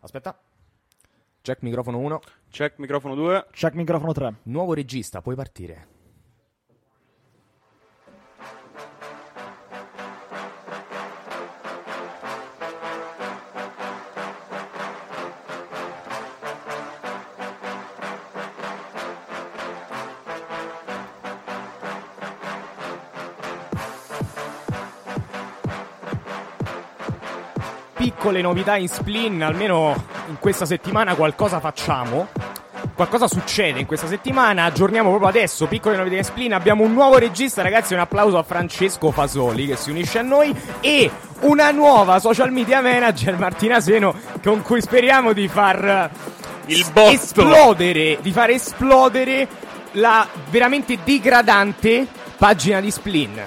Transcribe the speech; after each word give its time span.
Aspetta. 0.00 0.38
Check 1.42 1.62
microfono 1.62 1.98
1. 1.98 2.20
Check 2.50 2.78
microfono 2.78 3.14
2. 3.14 3.46
Check 3.52 3.74
microfono 3.74 4.12
3. 4.12 4.34
Nuovo 4.44 4.74
regista, 4.74 5.22
puoi 5.22 5.34
partire. 5.34 5.89
Piccole 28.30 28.46
novità 28.46 28.76
in 28.76 28.86
Splin, 28.86 29.42
almeno 29.42 30.04
in 30.28 30.38
questa 30.38 30.64
settimana 30.64 31.16
qualcosa 31.16 31.58
facciamo. 31.58 32.28
Qualcosa 32.94 33.26
succede 33.26 33.80
in 33.80 33.86
questa 33.86 34.06
settimana, 34.06 34.66
aggiorniamo 34.66 35.08
proprio 35.08 35.30
adesso, 35.30 35.66
piccole 35.66 35.96
novità 35.96 36.14
in 36.14 36.22
Splin, 36.22 36.54
abbiamo 36.54 36.84
un 36.84 36.92
nuovo 36.92 37.18
regista, 37.18 37.60
ragazzi, 37.60 37.92
un 37.92 37.98
applauso 37.98 38.38
a 38.38 38.44
Francesco 38.44 39.10
Fasoli 39.10 39.66
che 39.66 39.74
si 39.74 39.90
unisce 39.90 40.20
a 40.20 40.22
noi 40.22 40.54
e 40.78 41.10
una 41.40 41.72
nuova 41.72 42.20
social 42.20 42.52
media 42.52 42.80
manager, 42.80 43.36
Martina 43.36 43.80
Seno, 43.80 44.14
con 44.44 44.62
cui 44.62 44.80
speriamo 44.80 45.32
di 45.32 45.48
far 45.48 46.08
Il 46.66 46.86
botto. 46.92 47.10
esplodere, 47.10 48.18
di 48.20 48.30
far 48.30 48.50
esplodere 48.50 49.48
la 49.94 50.24
veramente 50.50 50.98
degradante 51.02 52.06
pagina 52.36 52.80
di 52.80 52.92
Splin. 52.92 53.42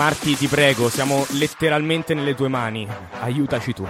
Marti, 0.00 0.34
ti 0.34 0.46
prego, 0.46 0.88
siamo 0.88 1.26
letteralmente 1.32 2.14
nelle 2.14 2.34
tue 2.34 2.48
mani. 2.48 2.88
Aiutaci 3.20 3.74
tu. 3.74 3.86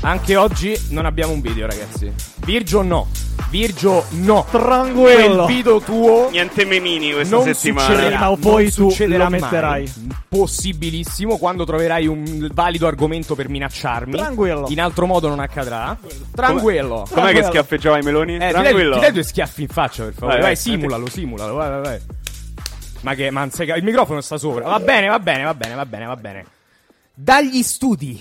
Anche 0.00 0.34
oggi 0.34 0.76
non 0.88 1.06
abbiamo 1.06 1.34
un 1.34 1.40
video, 1.40 1.68
ragazzi. 1.68 2.12
Virgio 2.44 2.82
no. 2.82 3.06
Virgio 3.50 4.04
no. 4.10 4.44
Tranquillo. 4.50 5.44
Quel 5.44 5.56
video 5.56 5.80
tuo 5.80 6.28
Niente 6.30 6.64
memini 6.66 7.12
questa 7.12 7.36
non 7.36 7.44
settimana. 7.46 7.86
succederà. 7.88 8.08
Prima 8.16 8.30
o 8.30 8.36
poi 8.36 8.72
non 8.76 8.92
tu 8.94 9.06
mai. 9.16 9.30
metterai. 9.30 9.92
Possibilissimo 10.28 11.38
quando 11.38 11.64
troverai 11.64 12.06
un 12.06 12.48
valido 12.52 12.86
argomento 12.86 13.34
per 13.34 13.48
minacciarmi. 13.48 14.16
Tranquillo. 14.16 14.66
In 14.68 14.80
altro 14.80 15.06
modo 15.06 15.28
non 15.28 15.40
accadrà. 15.40 15.96
Tranquillo. 16.34 16.96
Com'è 16.96 17.04
che 17.06 17.12
Tranquillo. 17.14 17.46
schiaffeggiava 17.46 17.98
i 17.98 18.02
meloni? 18.02 18.34
Eh, 18.34 18.38
ti 18.38 18.52
dai, 18.52 18.52
Tranquillo. 18.52 18.94
ti 18.94 19.00
dai 19.00 19.12
due 19.12 19.22
schiaffi 19.22 19.62
in 19.62 19.68
faccia, 19.68 20.04
per 20.04 20.12
favore. 20.12 20.32
Vai, 20.40 20.42
Vai, 20.42 20.54
vai. 20.54 20.56
simulalo, 20.56 21.08
simulalo. 21.08 21.54
Vai, 21.54 21.68
vai, 21.70 21.80
vai. 21.82 22.00
Ma 23.00 23.14
che, 23.14 23.30
ma 23.30 23.40
non 23.40 23.50
sei 23.50 23.66
ca- 23.66 23.76
il 23.76 23.84
microfono 23.84 24.20
sta 24.20 24.36
sopra. 24.36 24.68
Va 24.68 24.80
bene, 24.80 25.06
va 25.08 25.18
bene, 25.20 25.44
va 25.44 25.54
bene, 25.54 25.74
va 25.74 25.86
bene, 25.86 26.04
va 26.04 26.16
bene. 26.16 26.44
Dagli 27.14 27.62
studi 27.62 28.20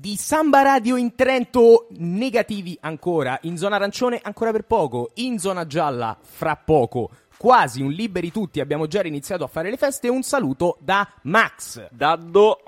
di 0.00 0.14
Samba 0.16 0.62
Radio 0.62 0.94
in 0.96 1.16
Trento, 1.16 1.88
negativi 1.98 2.78
ancora. 2.82 3.36
In 3.42 3.56
zona 3.56 3.76
arancione, 3.76 4.20
ancora 4.22 4.52
per 4.52 4.62
poco. 4.62 5.10
In 5.14 5.40
zona 5.40 5.66
gialla, 5.66 6.16
fra 6.20 6.54
poco. 6.54 7.10
Quasi 7.36 7.82
un 7.82 7.90
liberi 7.90 8.30
tutti. 8.30 8.60
Abbiamo 8.60 8.86
già 8.86 9.02
iniziato 9.04 9.42
a 9.42 9.48
fare 9.48 9.70
le 9.70 9.76
feste. 9.76 10.08
Un 10.08 10.22
saluto 10.22 10.76
da 10.80 11.08
Max. 11.22 11.88
Daddo. 11.90 12.60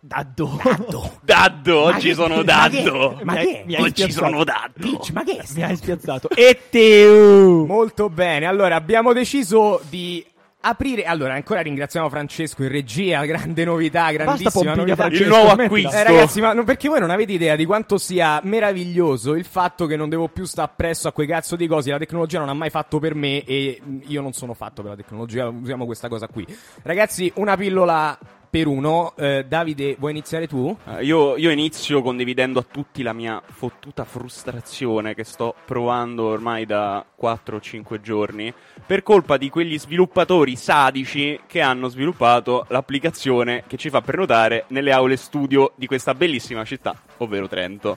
Daddo. 0.00 0.58
Daddo. 0.60 1.12
Daddo, 1.22 1.78
oggi 1.82 2.08
che- 2.08 2.14
sono 2.14 2.34
ma 2.36 2.42
Daddo. 2.42 3.14
che- 3.18 3.24
ma 3.24 3.32
Mi 3.34 3.38
hai- 3.38 3.46
che? 3.46 3.62
mi 3.64 3.74
hai 3.76 3.82
Oggi 3.82 4.02
spiazzato. 4.02 4.26
sono 4.26 4.44
Daddo. 4.44 4.98
Ma 5.12 5.22
che 5.22 5.36
è 5.36 5.44
Mi 5.54 5.62
hai 5.62 5.76
spiazzato. 5.76 6.28
E 6.30 6.58
te. 6.68 7.64
Molto 7.64 8.08
bene, 8.10 8.46
allora 8.46 8.74
abbiamo 8.74 9.12
deciso 9.12 9.80
di 9.88 10.24
aprire. 10.62 11.04
Allora, 11.04 11.34
ancora 11.34 11.60
ringraziamo 11.60 12.08
Francesco 12.08 12.62
in 12.62 12.70
regia, 12.70 13.24
grande 13.26 13.64
novità, 13.64 14.10
grandissima 14.10 14.74
novità. 14.74 14.96
Francesco, 14.96 15.22
Il 15.22 15.28
nuovo 15.28 15.50
acquisto. 15.50 15.96
Eh, 15.96 16.02
ragazzi, 16.04 16.40
ma 16.40 16.52
non- 16.52 16.64
perché 16.64 16.88
voi 16.88 17.00
non 17.00 17.10
avete 17.10 17.32
idea 17.32 17.56
di 17.56 17.64
quanto 17.66 17.98
sia 17.98 18.40
meraviglioso 18.44 19.34
il 19.34 19.44
fatto 19.44 19.86
che 19.86 19.96
non 19.96 20.08
devo 20.08 20.28
più 20.28 20.44
stare 20.44 20.70
appresso 20.72 21.08
a 21.08 21.12
quei 21.12 21.26
cazzo 21.26 21.56
di 21.56 21.66
cose. 21.66 21.90
La 21.90 21.98
tecnologia 21.98 22.38
non 22.38 22.48
ha 22.48 22.54
mai 22.54 22.70
fatto 22.70 22.98
per 22.98 23.14
me 23.14 23.44
e 23.44 23.80
io 24.06 24.20
non 24.20 24.32
sono 24.32 24.54
fatto 24.54 24.82
per 24.82 24.92
la 24.92 24.96
tecnologia. 24.96 25.48
Usiamo 25.48 25.84
questa 25.84 26.08
cosa 26.08 26.28
qui. 26.28 26.46
Ragazzi, 26.82 27.30
una 27.36 27.56
pillola 27.56 28.18
per 28.52 28.66
uno. 28.66 29.14
Eh, 29.16 29.46
Davide, 29.48 29.96
vuoi 29.98 30.10
iniziare 30.10 30.46
tu? 30.46 30.76
Eh, 30.86 31.04
Io, 31.04 31.38
io 31.38 31.48
inizio 31.48 32.02
condividendo 32.02 32.58
a 32.58 32.66
tutti 32.70 33.02
la 33.02 33.14
mia 33.14 33.40
fottuta 33.42 34.04
frustrazione 34.04 35.14
che 35.14 35.24
sto 35.24 35.54
provando 35.64 36.24
ormai 36.24 36.66
da 36.66 37.02
4-5 37.18 38.02
giorni 38.02 38.52
per 38.84 39.02
colpa 39.02 39.38
di 39.38 39.48
quegli 39.48 39.78
sviluppatori 39.78 40.54
sadici 40.56 41.40
che 41.46 41.62
hanno 41.62 41.88
sviluppato 41.88 42.66
l'applicazione 42.68 43.64
che 43.66 43.78
ci 43.78 43.88
fa 43.88 44.02
prenotare 44.02 44.66
nelle 44.68 44.92
aule 44.92 45.16
studio 45.16 45.72
di 45.76 45.86
questa 45.86 46.14
bellissima 46.14 46.62
città, 46.66 46.94
ovvero 47.18 47.48
Trento. 47.48 47.96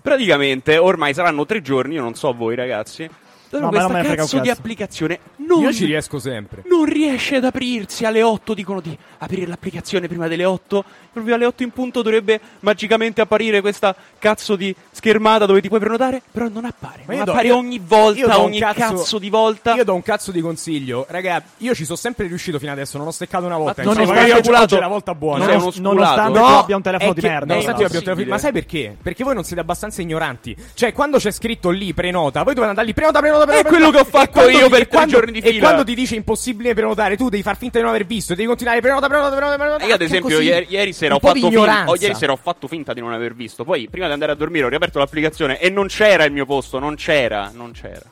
Praticamente 0.00 0.78
ormai 0.78 1.14
saranno 1.14 1.44
tre 1.46 1.62
giorni, 1.62 1.94
io 1.94 2.02
non 2.02 2.14
so 2.14 2.32
voi 2.32 2.54
ragazzi, 2.54 3.10
dove 3.50 3.64
No, 3.64 3.70
ma 3.70 3.78
non 3.78 3.88
questa 3.88 3.88
me 3.88 3.98
ne 3.98 4.04
frega 4.06 4.22
un 4.22 4.28
cazzo 4.28 4.40
di 4.40 4.48
cazzo. 4.48 4.60
applicazione 4.60 5.18
non 5.36 5.62
Io 5.62 5.72
ci 5.72 5.84
riesco 5.84 6.18
sempre. 6.18 6.62
non 6.68 6.84
riesce 6.84 7.36
ad 7.36 7.44
aprirsi 7.44 8.04
alle 8.04 8.22
8 8.22 8.54
dicono 8.54 8.80
di 8.80 8.96
aprire 9.18 9.46
l'applicazione 9.46 10.06
prima 10.06 10.28
delle 10.28 10.44
8 10.44 10.84
proprio 11.12 11.34
alle 11.34 11.44
8 11.46 11.62
in 11.64 11.70
punto 11.70 12.02
dovrebbe 12.02 12.40
magicamente 12.60 13.20
apparire 13.20 13.60
questa 13.60 13.94
cazzo 14.18 14.54
di 14.56 14.74
schermata 14.92 15.46
dove 15.46 15.60
ti 15.60 15.66
puoi 15.68 15.80
prenotare 15.80 16.22
però 16.30 16.46
non 16.48 16.64
appare 16.64 17.02
Ma 17.06 17.14
non 17.16 17.24
do- 17.24 17.30
appare 17.32 17.48
io- 17.48 17.56
ogni 17.56 17.80
volta 17.84 18.38
ogni 18.40 18.60
cazzo, 18.60 19.18
di 19.18 19.28
volta 19.30 19.74
Io 19.74 19.84
do 19.84 19.94
un 19.94 20.02
cazzo 20.02 20.30
di 20.30 20.40
consiglio. 20.40 21.04
Raga, 21.08 21.42
io 21.58 21.74
ci 21.74 21.84
sono 21.84 21.96
sempre 21.96 22.26
riuscito 22.28 22.58
fino 22.58 22.70
adesso. 22.72 22.96
Non 22.98 23.06
ho 23.08 23.10
steccato 23.10 23.46
una 23.46 23.56
volta. 23.56 23.82
Ma 23.82 23.90
Insomma, 23.90 24.14
non 24.14 24.24
è 24.24 24.28
speculato. 24.30 24.62
oggi 24.64 24.74
è 24.76 24.78
la 24.78 24.86
volta 24.88 25.14
buona. 25.14 25.44
Non 25.44 25.52
è 25.52 25.56
uno 25.56 25.70
sculato. 25.70 25.94
nonostante 25.94 26.38
No, 26.38 26.46
tu 26.46 26.52
abbia 26.52 26.76
un 26.76 26.82
telefono 26.82 27.10
è 27.10 27.14
di 27.14 27.20
che- 27.20 27.28
merda. 27.28 27.46
nonostante 27.46 27.80
io 27.80 27.86
abbia 27.86 27.98
un 27.98 28.04
telefono- 28.04 28.30
Ma 28.30 28.38
sai 28.38 28.52
perché? 28.52 28.96
Perché 29.02 29.24
voi 29.24 29.34
non 29.34 29.44
siete 29.44 29.60
abbastanza 29.60 30.02
ignoranti. 30.02 30.56
Cioè, 30.74 30.92
quando 30.92 31.18
c'è 31.18 31.30
scritto 31.32 31.70
lì 31.70 31.92
prenota, 31.94 32.42
voi 32.42 32.54
dovete 32.54 32.68
andare 32.70 32.86
lì 32.86 32.94
prenota, 32.94 33.18
prenota, 33.20 33.39
prenota. 33.44 33.68
È 33.68 33.70
quello 33.70 33.90
che 33.90 33.98
ho 33.98 34.04
fatto 34.04 34.46
E 34.46 34.52
io 34.52 34.68
per 34.68 34.82
e 34.82 34.86
tre 34.88 35.06
giorni 35.06 35.32
di 35.32 35.38
E 35.40 35.50
fila. 35.50 35.60
quando 35.60 35.84
ti 35.84 35.94
dice 35.94 36.14
impossibile 36.16 36.74
prenotare, 36.74 37.16
tu 37.16 37.28
devi 37.28 37.42
far 37.42 37.56
finta 37.56 37.78
di 37.78 37.84
non 37.84 37.94
aver 37.94 38.06
visto. 38.06 38.34
Devi 38.34 38.46
continuare 38.46 38.80
prenota, 38.80 39.08
prenota, 39.08 39.34
prenota, 39.36 39.56
prenota. 39.56 39.84
io 39.84 39.94
ad 39.94 40.02
esempio 40.02 40.40
ieri, 40.40 40.66
ieri 40.68 40.92
sera 40.92 41.18
ignoranza. 41.34 41.90
oh, 41.90 41.96
ieri 41.96 42.14
sera 42.14 42.32
ho 42.32 42.38
fatto 42.40 42.66
finta 42.68 42.92
di 42.92 43.00
non 43.00 43.12
aver 43.12 43.34
visto 43.34 43.64
poi 43.64 43.88
prima 43.88 44.06
di 44.06 44.12
andare 44.12 44.32
a 44.32 44.34
dormire 44.34 44.64
ho 44.64 44.68
riaperto 44.68 44.98
l'applicazione 44.98 45.58
e 45.60 45.70
non 45.70 45.86
c'era 45.86 46.24
il 46.24 46.32
mio 46.32 46.46
posto 46.46 46.78
non 46.78 46.94
c'era 46.96 47.50
non 47.54 47.72
c'era 47.72 48.02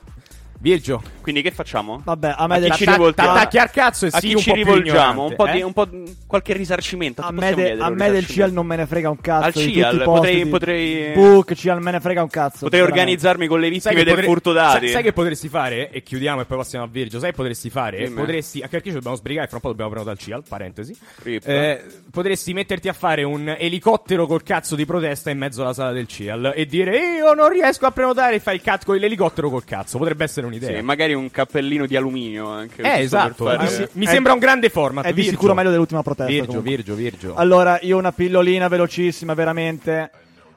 Virgio, 0.60 1.00
quindi 1.20 1.40
che 1.40 1.52
facciamo? 1.52 2.00
Vabbè, 2.04 2.34
a 2.36 2.46
me 2.48 2.56
A 2.56 2.58
del 2.58 2.70
chi 2.72 2.78
ci 2.78 2.90
rivolgiamo? 2.90 3.32
t'attacchi 3.32 3.58
al 3.58 3.70
cazzo 3.70 4.06
e 4.06 4.10
a 4.12 4.18
chi 4.18 4.32
un 4.34 4.40
ci 4.40 4.52
rivolgiamo? 4.52 5.26
Un 5.26 5.36
po' 5.36 5.46
di, 5.46 5.58
eh? 5.60 5.62
un 5.62 5.72
po' 5.72 5.84
di- 5.84 6.16
qualche 6.26 6.52
risarcimento. 6.52 7.22
A 7.22 7.30
me, 7.30 7.54
de- 7.54 7.76
a 7.78 7.88
me 7.90 8.10
del? 8.10 8.26
CIAL 8.26 8.52
non 8.52 8.66
me 8.66 8.74
ne 8.74 8.84
frega 8.86 9.08
un 9.08 9.20
cazzo. 9.20 9.44
Al 9.46 9.52
CIAL 9.52 10.02
posti 10.02 10.04
potrei- 10.04 10.46
potrei- 10.46 11.12
Book, 11.14 11.54
CIAL 11.54 11.80
me 11.80 11.92
ne 11.92 12.00
frega 12.00 12.22
un 12.22 12.28
cazzo. 12.28 12.58
Potrei 12.64 12.80
organizzarmi 12.82 13.46
con 13.46 13.60
le 13.60 13.70
vittime 13.70 13.94
del 13.94 14.06
potre- 14.06 14.24
furto 14.24 14.52
dati. 14.52 14.78
Sai, 14.86 14.88
sai 14.88 15.02
che 15.04 15.12
potresti 15.12 15.48
fare? 15.48 15.90
E 15.90 16.02
chiudiamo 16.02 16.40
e 16.40 16.44
poi 16.44 16.56
passiamo 16.58 16.84
a 16.86 16.88
Virgio. 16.90 17.20
Sai 17.20 17.30
che 17.30 17.36
potresti 17.36 17.70
fare? 17.70 17.98
Dimmi. 17.98 18.14
Potresti. 18.16 18.58
Anche 18.58 18.70
perché 18.70 18.88
ci 18.88 18.94
dobbiamo 18.94 19.16
sbrigare, 19.16 19.46
fra 19.46 19.56
un 19.56 19.62
po' 19.62 19.68
dobbiamo 19.68 19.90
prenotare 19.90 20.16
il 20.18 20.22
CIAL. 20.24 20.42
Parentesi. 20.48 20.96
Eh, 21.24 21.84
potresti 22.10 22.52
metterti 22.52 22.88
a 22.88 22.92
fare 22.92 23.22
un 23.22 23.54
elicottero 23.56 24.26
col 24.26 24.42
cazzo 24.42 24.74
di 24.74 24.84
protesta 24.84 25.30
in 25.30 25.38
mezzo 25.38 25.62
alla 25.62 25.72
sala 25.72 25.92
del 25.92 26.08
CIAL 26.08 26.52
e 26.56 26.66
dire 26.66 26.98
io 26.98 27.32
non 27.34 27.48
riesco 27.48 27.86
a 27.86 27.92
prenotare 27.92 28.34
e 28.36 28.40
fai 28.40 28.56
il 28.56 28.62
cazzo 28.62 28.86
con 28.86 28.96
l'elicottero 28.96 29.50
col 29.50 29.64
cazzo. 29.64 29.98
Potrebbe 29.98 30.24
essere 30.24 30.46
un'idea. 30.48 30.76
Sì, 30.78 30.82
magari 30.84 31.14
un 31.14 31.30
cappellino 31.30 31.86
di 31.86 31.96
alluminio 31.96 32.48
anche. 32.48 32.82
eh, 32.82 33.00
esatto. 33.00 33.44
per 33.44 33.56
fare- 33.56 33.62
Mi, 33.68 33.74
si- 33.74 33.88
mi 33.98 34.04
È- 34.06 34.08
sembra 34.08 34.32
un 34.32 34.38
grande 34.38 34.68
format. 34.68 35.04
È 35.04 35.08
di 35.08 35.14
Virgio. 35.14 35.30
sicuro 35.30 35.54
meglio 35.54 35.70
dell'ultima 35.70 36.02
protesta. 36.02 36.30
Virgio, 36.32 36.46
comunque. 36.46 36.70
Virgio, 36.70 36.94
Virgio. 36.94 37.34
Allora, 37.34 37.78
io 37.82 37.96
una 37.96 38.12
pillolina 38.12 38.68
velocissima, 38.68 39.34
veramente. 39.34 40.10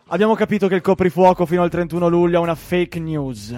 Abbiamo 0.07 0.35
capito 0.35 0.67
che 0.67 0.75
il 0.75 0.81
coprifuoco 0.81 1.45
fino 1.45 1.61
al 1.63 1.69
31 1.69 2.07
luglio 2.09 2.39
è 2.39 2.41
una 2.41 2.55
fake 2.55 2.99
news. 2.99 3.55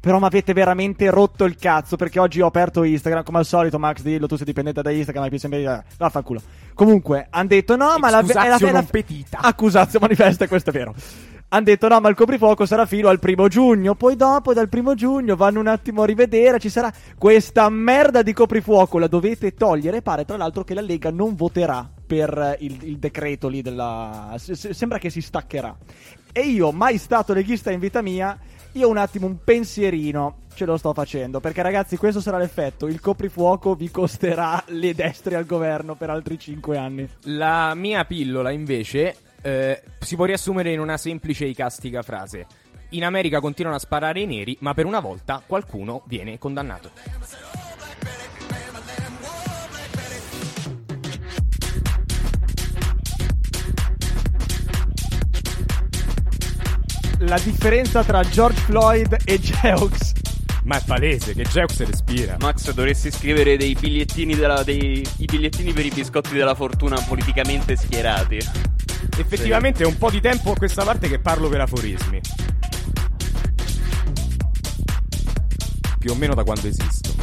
Però 0.00 0.18
mi 0.18 0.24
avete 0.24 0.54
veramente 0.54 1.10
rotto 1.10 1.44
il 1.44 1.56
cazzo 1.56 1.96
perché 1.96 2.18
oggi 2.18 2.40
ho 2.40 2.46
aperto 2.46 2.84
Instagram, 2.84 3.22
come 3.22 3.36
al 3.38 3.44
solito 3.44 3.78
Max 3.78 4.00
dillo, 4.00 4.26
tu 4.26 4.36
sei 4.36 4.46
dipendente 4.46 4.80
da 4.80 4.90
Instagram, 4.90 5.24
hai 5.24 5.28
più 5.28 5.38
sempre... 5.38 5.62
eh, 5.62 5.82
Vaffanculo. 5.98 6.40
Comunque, 6.72 7.26
hanno 7.28 7.48
detto 7.48 7.76
no, 7.76 7.98
ma 7.98 8.08
la... 8.08 8.20
È 8.20 8.48
la, 8.48 8.56
non 8.70 8.86
petita. 8.86 9.40
Accusazio 9.42 9.98
manifesta, 10.00 10.48
questo 10.48 10.70
è 10.70 10.72
vero. 10.72 10.94
Hanno 11.52 11.64
detto 11.64 11.88
no, 11.88 11.98
ma 11.98 12.08
il 12.08 12.14
coprifuoco 12.14 12.64
sarà 12.64 12.86
fino 12.86 13.08
al 13.08 13.18
primo 13.18 13.48
giugno. 13.48 13.96
Poi 13.96 14.14
dopo, 14.14 14.54
dal 14.54 14.68
primo 14.68 14.94
giugno, 14.94 15.34
vanno 15.34 15.58
un 15.58 15.66
attimo 15.66 16.02
a 16.02 16.06
rivedere. 16.06 16.60
Ci 16.60 16.68
sarà 16.68 16.92
questa 17.18 17.68
merda 17.68 18.22
di 18.22 18.32
coprifuoco. 18.32 18.98
La 18.98 19.08
dovete 19.08 19.54
togliere. 19.54 20.00
Pare 20.00 20.24
tra 20.24 20.36
l'altro 20.36 20.62
che 20.62 20.74
la 20.74 20.80
Lega 20.80 21.10
non 21.10 21.34
voterà 21.34 21.90
per 22.06 22.38
eh, 22.38 22.56
il, 22.60 22.78
il 22.82 22.98
decreto 22.98 23.48
lì 23.48 23.62
della. 23.62 24.36
se- 24.38 24.54
se- 24.54 24.72
sembra 24.74 24.98
che 24.98 25.10
si 25.10 25.20
staccherà. 25.20 25.76
E 26.32 26.40
io, 26.42 26.70
mai 26.70 26.98
stato 26.98 27.32
leghista 27.32 27.72
in 27.72 27.80
vita 27.80 28.00
mia, 28.00 28.38
io 28.72 28.88
un 28.88 28.96
attimo 28.96 29.26
un 29.26 29.38
pensierino 29.42 30.42
ce 30.54 30.64
lo 30.66 30.76
sto 30.76 30.92
facendo. 30.92 31.40
Perché, 31.40 31.62
ragazzi, 31.62 31.96
questo 31.96 32.20
sarà 32.20 32.38
l'effetto. 32.38 32.86
Il 32.86 33.00
coprifuoco 33.00 33.74
vi 33.74 33.90
costerà 33.90 34.62
le 34.68 34.94
destre 34.94 35.34
al 35.34 35.46
governo 35.46 35.96
per 35.96 36.10
altri 36.10 36.38
5 36.38 36.76
anni. 36.78 37.08
La 37.22 37.74
mia 37.74 38.04
pillola, 38.04 38.52
invece, 38.52 39.16
eh, 39.42 39.82
si 39.98 40.16
può 40.16 40.24
riassumere 40.24 40.72
in 40.72 40.80
una 40.80 40.96
semplice 40.96 41.44
e 41.44 41.48
icastica 41.48 42.02
frase. 42.02 42.46
In 42.90 43.04
America 43.04 43.40
continuano 43.40 43.76
a 43.76 43.80
sparare 43.80 44.20
i 44.20 44.26
neri, 44.26 44.56
ma 44.60 44.74
per 44.74 44.84
una 44.84 45.00
volta 45.00 45.42
qualcuno 45.46 46.02
viene 46.06 46.38
condannato. 46.38 46.90
La 57.20 57.38
differenza 57.38 58.02
tra 58.02 58.22
George 58.22 58.60
Floyd 58.62 59.16
e 59.24 59.38
Jeux. 59.38 60.12
Ma 60.64 60.78
è 60.78 60.82
palese 60.84 61.34
che 61.34 61.44
Zeus 61.44 61.78
respira. 61.84 62.36
Max, 62.40 62.72
dovresti 62.72 63.10
scrivere 63.10 63.56
dei 63.56 63.74
bigliettini, 63.78 64.34
della- 64.34 64.62
dei, 64.62 65.06
i 65.18 65.24
bigliettini 65.26 65.72
per 65.72 65.84
i 65.84 65.90
biscotti 65.90 66.34
della 66.34 66.54
fortuna 66.54 66.98
politicamente 67.00 67.76
schierati. 67.76 68.38
Effettivamente 69.18 69.82
è 69.82 69.86
un 69.86 69.96
po' 69.98 70.10
di 70.10 70.20
tempo 70.20 70.52
a 70.52 70.56
questa 70.56 70.84
parte 70.84 71.08
che 71.08 71.18
parlo 71.18 71.48
per 71.48 71.60
aforismi. 71.60 72.20
Più 75.98 76.10
o 76.10 76.14
meno 76.14 76.34
da 76.34 76.44
quando 76.44 76.66
esisto. 76.66 77.14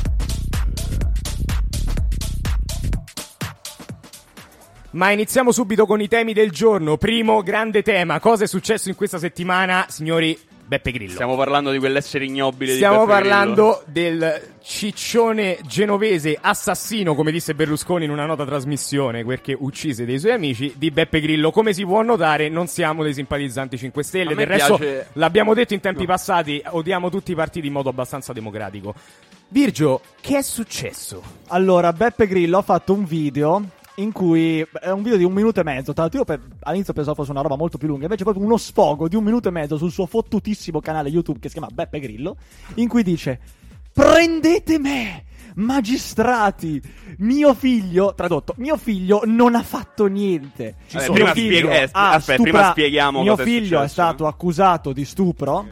Ma 4.91 5.12
iniziamo 5.12 5.51
subito 5.51 5.85
con 5.85 6.01
i 6.01 6.07
temi 6.07 6.33
del 6.33 6.51
giorno. 6.51 6.97
Primo 6.97 7.44
grande 7.44 7.83
tema. 7.83 8.19
Cosa 8.19 8.45
è 8.45 8.47
successo 8.47 8.89
in 8.89 8.95
questa 8.95 9.19
settimana, 9.19 9.85
signori? 9.89 10.38
Beppe 10.68 10.92
Grillo. 10.92 11.14
Stiamo 11.14 11.38
parlando 11.38 11.72
di 11.72 11.80
quell'essere 11.80 12.25
ignobile 12.25 12.74
Stiamo 12.75 13.06
di 13.06 13.06
Beppe 13.06 13.19
Grillo. 13.22 13.36
parlando 13.36 13.84
del 13.86 14.42
ciccione 14.62 15.60
genovese 15.66 16.38
assassino, 16.40 17.16
come 17.16 17.31
disse 17.31 17.56
Berlusconi 17.56 18.04
in 18.04 18.12
una 18.12 18.25
nota 18.25 18.46
trasmissione, 18.46 19.24
perché 19.24 19.56
uccise 19.58 20.04
dei 20.04 20.19
suoi 20.19 20.34
amici, 20.34 20.74
di 20.75 20.92
Beppe 20.92 21.22
Grillo. 21.22 21.52
Come 21.52 21.72
si 21.74 21.86
può 21.86 22.02
notare, 22.02 22.50
non 22.50 22.68
siamo 22.68 23.02
dei 23.04 23.14
simpatizzanti 23.14 23.78
5 23.78 24.04
Stelle. 24.04 24.36
Del 24.36 24.46
resto, 24.46 24.75
piace- 24.78 25.08
l'abbiamo 25.14 25.54
detto 25.54 25.74
in 25.74 25.80
tempi 25.80 26.02
No. 26.02 26.08
passati, 26.08 26.62
odiamo 26.66 27.10
tutti 27.10 27.31
i 27.31 27.36
partiti 27.36 27.68
in 27.68 27.74
modo 27.74 27.88
abbastanza 27.88 28.34
democratico. 28.34 28.94
Virgio, 29.50 30.02
che 30.20 30.40
è 30.40 30.42
successo? 30.42 31.24
Allora, 31.48 31.94
Beppe 31.94 32.28
Grillo 32.28 32.58
ha 32.58 32.62
fatto 32.62 32.92
un 32.92 33.06
video 33.06 33.63
in 34.00 34.12
cui 34.12 34.60
è 34.80 34.90
un 34.90 35.02
video 35.02 35.18
di 35.18 35.24
un 35.24 35.34
minuto 35.34 35.60
e 35.60 35.64
mezzo. 35.64 35.94
Tra 35.94 36.04
l'altro, 36.04 36.20
io 36.20 36.26
per- 36.26 36.42
all'inizio 36.62 36.94
pensavo 36.94 37.16
fosse 37.16 37.32
una 37.32 37.42
roba 37.42 37.56
molto 37.56 37.78
più 37.78 37.88
lunga, 37.88 38.04
invece 38.04 38.22
è 38.22 38.24
proprio 38.26 38.46
uno 38.46 38.58
sfogo 38.58 39.08
di 39.08 39.16
un 39.16 39.24
minuto 39.24 39.48
e 39.48 39.52
mezzo 39.52 39.78
sul 39.78 39.92
suo 39.92 40.06
fottutissimo 40.06 40.80
canale 40.80 41.10
YouTube 41.10 41.40
che 41.40 41.48
si 41.50 41.56
chiama 41.58 41.72
Beppe 41.74 42.00
Grillo, 42.00 42.38
in 42.76 42.88
cui 42.88 43.04
dice: 43.04 43.40
Prendete 43.92 44.78
me! 44.80 45.24
Magistrati, 45.56 46.80
mio 47.18 47.56
figlio, 47.56 48.14
tradotto, 48.14 48.54
mio 48.58 48.78
figlio 48.78 49.22
non 49.26 49.56
ha 49.56 49.64
fatto 49.64 50.06
niente. 50.06 50.76
Ci 50.88 51.00
sono- 51.00 51.14
prima 51.14 51.32
figlio 51.34 51.58
spiega- 51.68 51.76
eh, 51.82 51.90
aspetta, 51.92 52.42
prima 52.44 52.70
spieghiamo 52.70 53.22
Mio 53.24 53.32
cosa 53.32 53.42
è 53.42 53.46
figlio 53.46 53.66
è 53.66 53.88
successo. 53.88 53.88
stato 53.94 54.28
accusato 54.28 54.94
di 54.94 55.04
stupro 55.04 55.66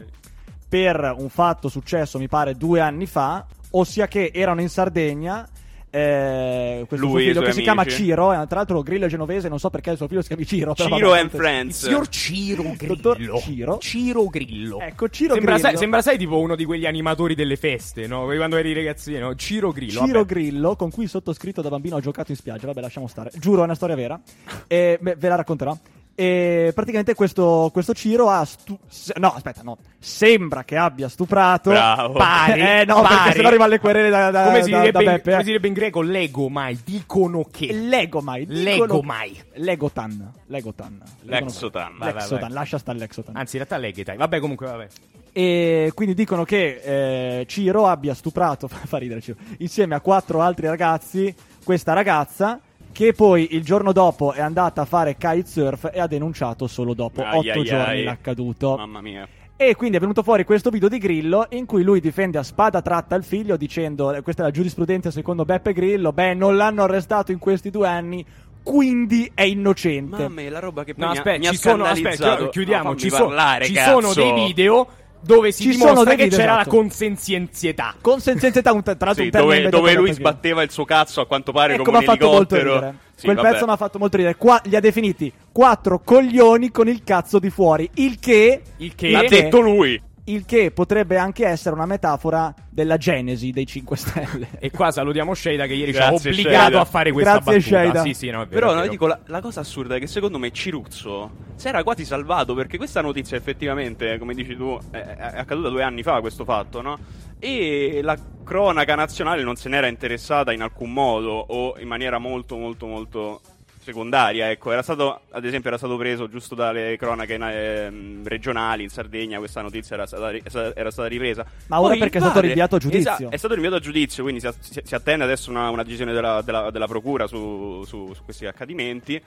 per 0.68 1.14
un 1.16 1.28
fatto 1.28 1.68
successo, 1.68 2.18
mi 2.18 2.26
pare, 2.26 2.54
due 2.56 2.80
anni 2.80 3.06
fa, 3.06 3.46
ossia 3.70 4.08
che 4.08 4.32
erano 4.34 4.60
in 4.60 4.68
Sardegna. 4.68 5.46
Eh, 5.90 6.84
questo 6.88 7.06
Lui 7.06 7.26
figlio 7.26 7.40
che 7.40 7.46
suoi 7.46 7.52
si 7.52 7.62
chiama 7.62 7.82
amici. 7.82 7.96
Ciro, 7.96 8.32
eh, 8.32 8.46
tra 8.46 8.56
l'altro 8.56 8.82
Grillo 8.82 9.06
è 9.06 9.08
genovese, 9.08 9.48
non 9.48 9.58
so 9.58 9.70
perché 9.70 9.90
il 9.90 9.96
suo 9.96 10.08
figlio 10.08 10.22
si 10.22 10.28
chiami 10.28 10.44
Ciro. 10.44 10.74
però 10.74 10.96
Ciro 10.96 11.12
and 11.12 11.30
Friends. 11.30 11.84
Signor 11.84 12.08
Ciro 12.08 12.74
Grillo. 12.76 13.40
Ciro. 13.40 13.78
Ciro 13.78 14.26
Grillo. 14.26 14.80
Ecco, 14.80 15.08
Ciro 15.08 15.34
Sembra 15.34 15.54
Grillo. 15.54 15.68
sai, 15.68 15.78
sembra, 15.78 16.02
sai, 16.02 16.18
tipo 16.18 16.38
uno 16.38 16.54
di 16.56 16.64
quegli 16.64 16.86
animatori 16.86 17.34
delle 17.34 17.56
feste, 17.56 18.06
no? 18.06 18.24
Quando 18.24 18.56
eri 18.56 18.72
ragazzino. 18.72 19.34
Ciro 19.36 19.72
Grillo. 19.72 20.04
Ciro 20.04 20.18
vabbè. 20.20 20.32
Grillo, 20.32 20.76
con 20.76 20.90
cui 20.90 21.04
il 21.04 21.10
sottoscritto 21.10 21.62
da 21.62 21.68
bambino 21.68 21.96
ho 21.96 22.00
giocato 22.00 22.30
in 22.30 22.36
spiaggia, 22.36 22.66
vabbè 22.66 22.80
lasciamo 22.80 23.06
stare, 23.06 23.30
giuro 23.38 23.62
è 23.62 23.64
una 23.64 23.74
storia 23.74 23.94
vera, 23.94 24.20
e, 24.66 24.98
beh, 25.00 25.14
ve 25.16 25.28
la 25.28 25.36
racconterò. 25.36 25.76
E 26.18 26.72
praticamente 26.74 27.12
questo, 27.14 27.68
questo 27.74 27.92
Ciro 27.92 28.30
ha 28.30 28.42
stu- 28.46 28.78
se- 28.88 29.12
no 29.18 29.34
aspetta 29.34 29.60
no 29.62 29.76
sembra 29.98 30.64
che 30.64 30.78
abbia 30.78 31.10
stuprato 31.10 31.68
Bravo. 31.68 32.14
Pare, 32.14 32.80
eh 32.80 32.84
no 32.86 33.02
pare. 33.02 33.14
perché 33.16 33.32
sennò 33.34 33.48
arriva 33.48 33.64
alle 33.64 33.78
querele 33.78 34.08
da, 34.08 34.30
da, 34.30 34.44
come, 34.44 34.62
si 34.62 34.70
da- 34.70 34.78
direbbe 34.78 34.92
da 34.92 34.98
in, 35.10 35.16
Beppe, 35.16 35.22
come 35.22 35.34
eh. 35.34 35.38
si 35.40 35.44
direbbe 35.44 35.68
in 35.68 35.74
greco? 35.74 36.00
Lego 36.00 36.48
mai. 36.48 36.80
Dicono 36.82 37.46
che. 37.50 37.70
Lego 37.70 38.22
mai 38.22 38.46
dicono- 38.46 38.64
Lego 38.64 39.02
mai. 39.02 39.38
Legotan 39.56 40.32
Legotan 40.46 41.02
L'exotan. 41.24 41.90
Vai, 41.98 41.98
vai, 41.98 42.12
Lexotan 42.14 42.40
vai. 42.40 42.50
lascia 42.52 42.78
stare 42.78 42.98
Lexotan 42.98 43.36
Anzi, 43.36 43.56
in 43.58 43.64
realtà 43.66 43.86
Legetai. 43.86 44.16
Vabbè, 44.16 44.40
comunque, 44.40 44.66
vabbè. 44.66 44.86
E 45.32 45.92
quindi 45.94 46.14
dicono 46.14 46.44
che 46.44 47.40
eh, 47.40 47.46
Ciro 47.46 47.86
abbia 47.88 48.14
stuprato, 48.14 48.68
fa 48.72 48.96
ridere 48.96 49.20
Ciro, 49.20 49.36
insieme 49.58 49.94
a 49.94 50.00
quattro 50.00 50.40
altri 50.40 50.66
ragazzi, 50.66 51.34
questa 51.62 51.92
ragazza, 51.92 52.58
che 52.96 53.12
poi 53.12 53.48
il 53.54 53.62
giorno 53.62 53.92
dopo 53.92 54.32
è 54.32 54.40
andata 54.40 54.80
a 54.80 54.84
fare 54.86 55.16
kitesurf 55.18 55.90
e 55.92 56.00
ha 56.00 56.06
denunciato 56.06 56.66
solo 56.66 56.94
dopo 56.94 57.22
Ai, 57.22 57.50
otto 57.50 57.58
ai, 57.58 57.64
giorni 57.64 57.92
ai. 57.98 58.04
l'accaduto. 58.04 58.74
Mamma 58.78 59.02
mia. 59.02 59.28
E 59.54 59.74
quindi 59.76 59.98
è 59.98 60.00
venuto 60.00 60.22
fuori 60.22 60.44
questo 60.44 60.70
video 60.70 60.88
di 60.88 60.96
Grillo 60.96 61.46
in 61.50 61.66
cui 61.66 61.82
lui 61.82 62.00
difende 62.00 62.38
a 62.38 62.42
spada 62.42 62.80
tratta 62.80 63.14
il 63.14 63.22
figlio 63.22 63.58
dicendo, 63.58 64.14
eh, 64.14 64.22
questa 64.22 64.40
è 64.40 64.44
la 64.46 64.50
giurisprudenza 64.50 65.10
secondo 65.10 65.44
Beppe 65.44 65.74
Grillo, 65.74 66.10
beh 66.14 66.32
non 66.32 66.56
l'hanno 66.56 66.84
arrestato 66.84 67.32
in 67.32 67.38
questi 67.38 67.68
due 67.68 67.86
anni, 67.86 68.24
quindi 68.62 69.30
è 69.34 69.42
innocente. 69.42 70.16
Mamma 70.22 70.40
mia, 70.40 70.50
la 70.50 70.58
roba 70.58 70.82
che 70.82 70.94
poi 70.94 71.04
No, 71.04 71.10
mi 71.10 71.16
ha- 71.18 71.20
aspetta, 71.20 71.38
mi 71.38 71.46
ha 71.48 71.50
ci 71.50 71.56
sono, 71.58 71.84
aspetta, 71.84 72.48
chiudiamo. 72.48 72.88
No, 72.88 72.96
ci 72.96 73.10
so- 73.10 73.26
parlare, 73.26 73.66
ci 73.66 73.76
sono 73.76 74.14
dei 74.14 74.32
video 74.46 74.86
dove 75.26 75.52
si 75.52 75.62
Ci 75.64 75.70
dimostra 75.70 75.96
sono 75.96 76.10
che 76.10 76.16
video, 76.24 76.38
c'era 76.38 76.52
esatto. 76.60 76.70
la 76.70 76.76
consenzienzietà. 76.76 77.94
Con 78.00 78.20
senzienza 78.20 78.72
un, 78.72 78.82
tra 78.82 78.94
l'altro 78.98 79.14
Sì, 79.14 79.22
un 79.22 79.30
termine 79.30 79.68
dove, 79.68 79.70
dove 79.70 79.94
lui 79.94 80.12
sbatteva 80.12 80.62
il 80.62 80.70
suo 80.70 80.84
cazzo 80.84 81.20
a 81.20 81.26
quanto 81.26 81.52
pare 81.52 81.74
Ecco, 81.74 81.82
come 81.84 81.98
mi 81.98 82.04
un 82.04 82.10
ha 82.10 82.12
fatto 82.14 82.26
molto 82.30 82.54
elicottero. 82.54 82.80
ridere. 82.86 83.04
Sì, 83.16 83.24
Quel 83.24 83.36
vabbè. 83.36 83.50
pezzo 83.52 83.64
mi 83.66 83.72
ha 83.72 83.76
fatto 83.76 83.98
molto 83.98 84.16
ridere. 84.18 84.36
Qua 84.36 84.60
li 84.64 84.76
ha 84.76 84.80
definiti 84.80 85.32
quattro 85.50 86.00
coglioni 86.04 86.70
con 86.70 86.86
il 86.88 87.02
cazzo 87.02 87.38
di 87.38 87.50
fuori. 87.50 87.88
Il 87.94 88.18
che. 88.18 88.60
Il 88.76 88.94
che- 88.94 89.10
L'ha 89.10 89.22
detto 89.26 89.60
lui. 89.60 90.00
Il 90.28 90.44
che 90.44 90.72
potrebbe 90.72 91.18
anche 91.18 91.46
essere 91.46 91.76
una 91.76 91.86
metafora 91.86 92.52
della 92.68 92.96
genesi 92.96 93.52
dei 93.52 93.64
5 93.64 93.96
Stelle. 93.96 94.48
E 94.58 94.72
qua 94.72 94.90
salutiamo 94.90 95.32
Sheida 95.34 95.66
che 95.66 95.74
ieri 95.74 95.92
ci 95.92 95.98
Grazie, 95.98 96.30
ha 96.30 96.32
obbligato 96.32 96.62
Sheida. 96.64 96.80
a 96.80 96.84
fare 96.84 97.12
questa 97.12 97.32
Grazie, 97.38 97.52
battuta. 97.52 97.76
Sheida. 97.76 98.02
Sì, 98.02 98.14
sì, 98.14 98.30
no, 98.30 98.38
vero, 98.38 98.48
Però 98.50 98.74
no, 98.74 98.86
dico, 98.88 99.06
la, 99.06 99.20
la 99.26 99.40
cosa 99.40 99.60
assurda 99.60 99.94
è 99.94 100.00
che 100.00 100.08
secondo 100.08 100.38
me 100.38 100.50
Ciruzzo 100.50 101.30
si 101.54 101.68
era 101.68 101.84
quasi 101.84 102.04
salvato 102.04 102.54
perché 102.54 102.76
questa 102.76 103.00
notizia 103.02 103.36
effettivamente, 103.36 104.18
come 104.18 104.34
dici 104.34 104.56
tu, 104.56 104.76
è, 104.90 104.96
è 104.98 105.38
accaduta 105.38 105.68
due 105.68 105.84
anni 105.84 106.02
fa 106.02 106.20
questo 106.20 106.44
fatto, 106.44 106.82
no? 106.82 106.98
E 107.38 108.00
la 108.02 108.18
cronaca 108.42 108.96
nazionale 108.96 109.44
non 109.44 109.54
se 109.54 109.68
n'era 109.68 109.86
interessata 109.86 110.52
in 110.52 110.62
alcun 110.62 110.92
modo 110.92 111.30
o 111.30 111.78
in 111.78 111.86
maniera 111.86 112.18
molto 112.18 112.56
molto 112.56 112.86
molto 112.86 113.40
secondaria, 113.86 114.50
ecco, 114.50 114.72
era 114.72 114.82
stato, 114.82 115.20
ad 115.30 115.44
esempio 115.44 115.68
era 115.68 115.78
stato 115.78 115.96
preso 115.96 116.28
giusto 116.28 116.54
dalle 116.54 116.96
cronache 116.98 117.34
ehm, 117.34 118.26
regionali 118.26 118.82
in 118.82 118.88
Sardegna, 118.88 119.38
questa 119.38 119.62
notizia 119.62 119.94
era 119.94 120.06
stata, 120.06 120.32
era 120.74 120.90
stata 120.90 121.08
ripresa. 121.08 121.46
Ma 121.68 121.80
ora 121.80 121.90
Poi 121.90 121.98
perché 121.98 122.14
è 122.14 122.20
il 122.20 122.22
stato 122.24 122.32
padre- 122.34 122.46
rinviato 122.48 122.76
a 122.76 122.78
giudizio. 122.78 123.10
Esatto, 123.12 123.30
è 123.30 123.36
stato 123.36 123.54
rinviato 123.54 123.76
a 123.76 123.80
giudizio, 123.80 124.22
quindi 124.22 124.40
si, 124.40 124.48
si- 124.60 124.80
si 124.84 124.94
attende 124.94 125.24
adesso 125.24 125.50
una, 125.50 125.70
una 125.70 125.82
decisione 125.84 126.12
della, 126.12 126.42
della- 126.42 126.70
della 126.70 126.86
procura 126.86 127.26
su, 127.26 127.84
su- 127.86 128.12
su 128.12 128.24
questi 128.24 128.46
accadimenti. 128.46 129.22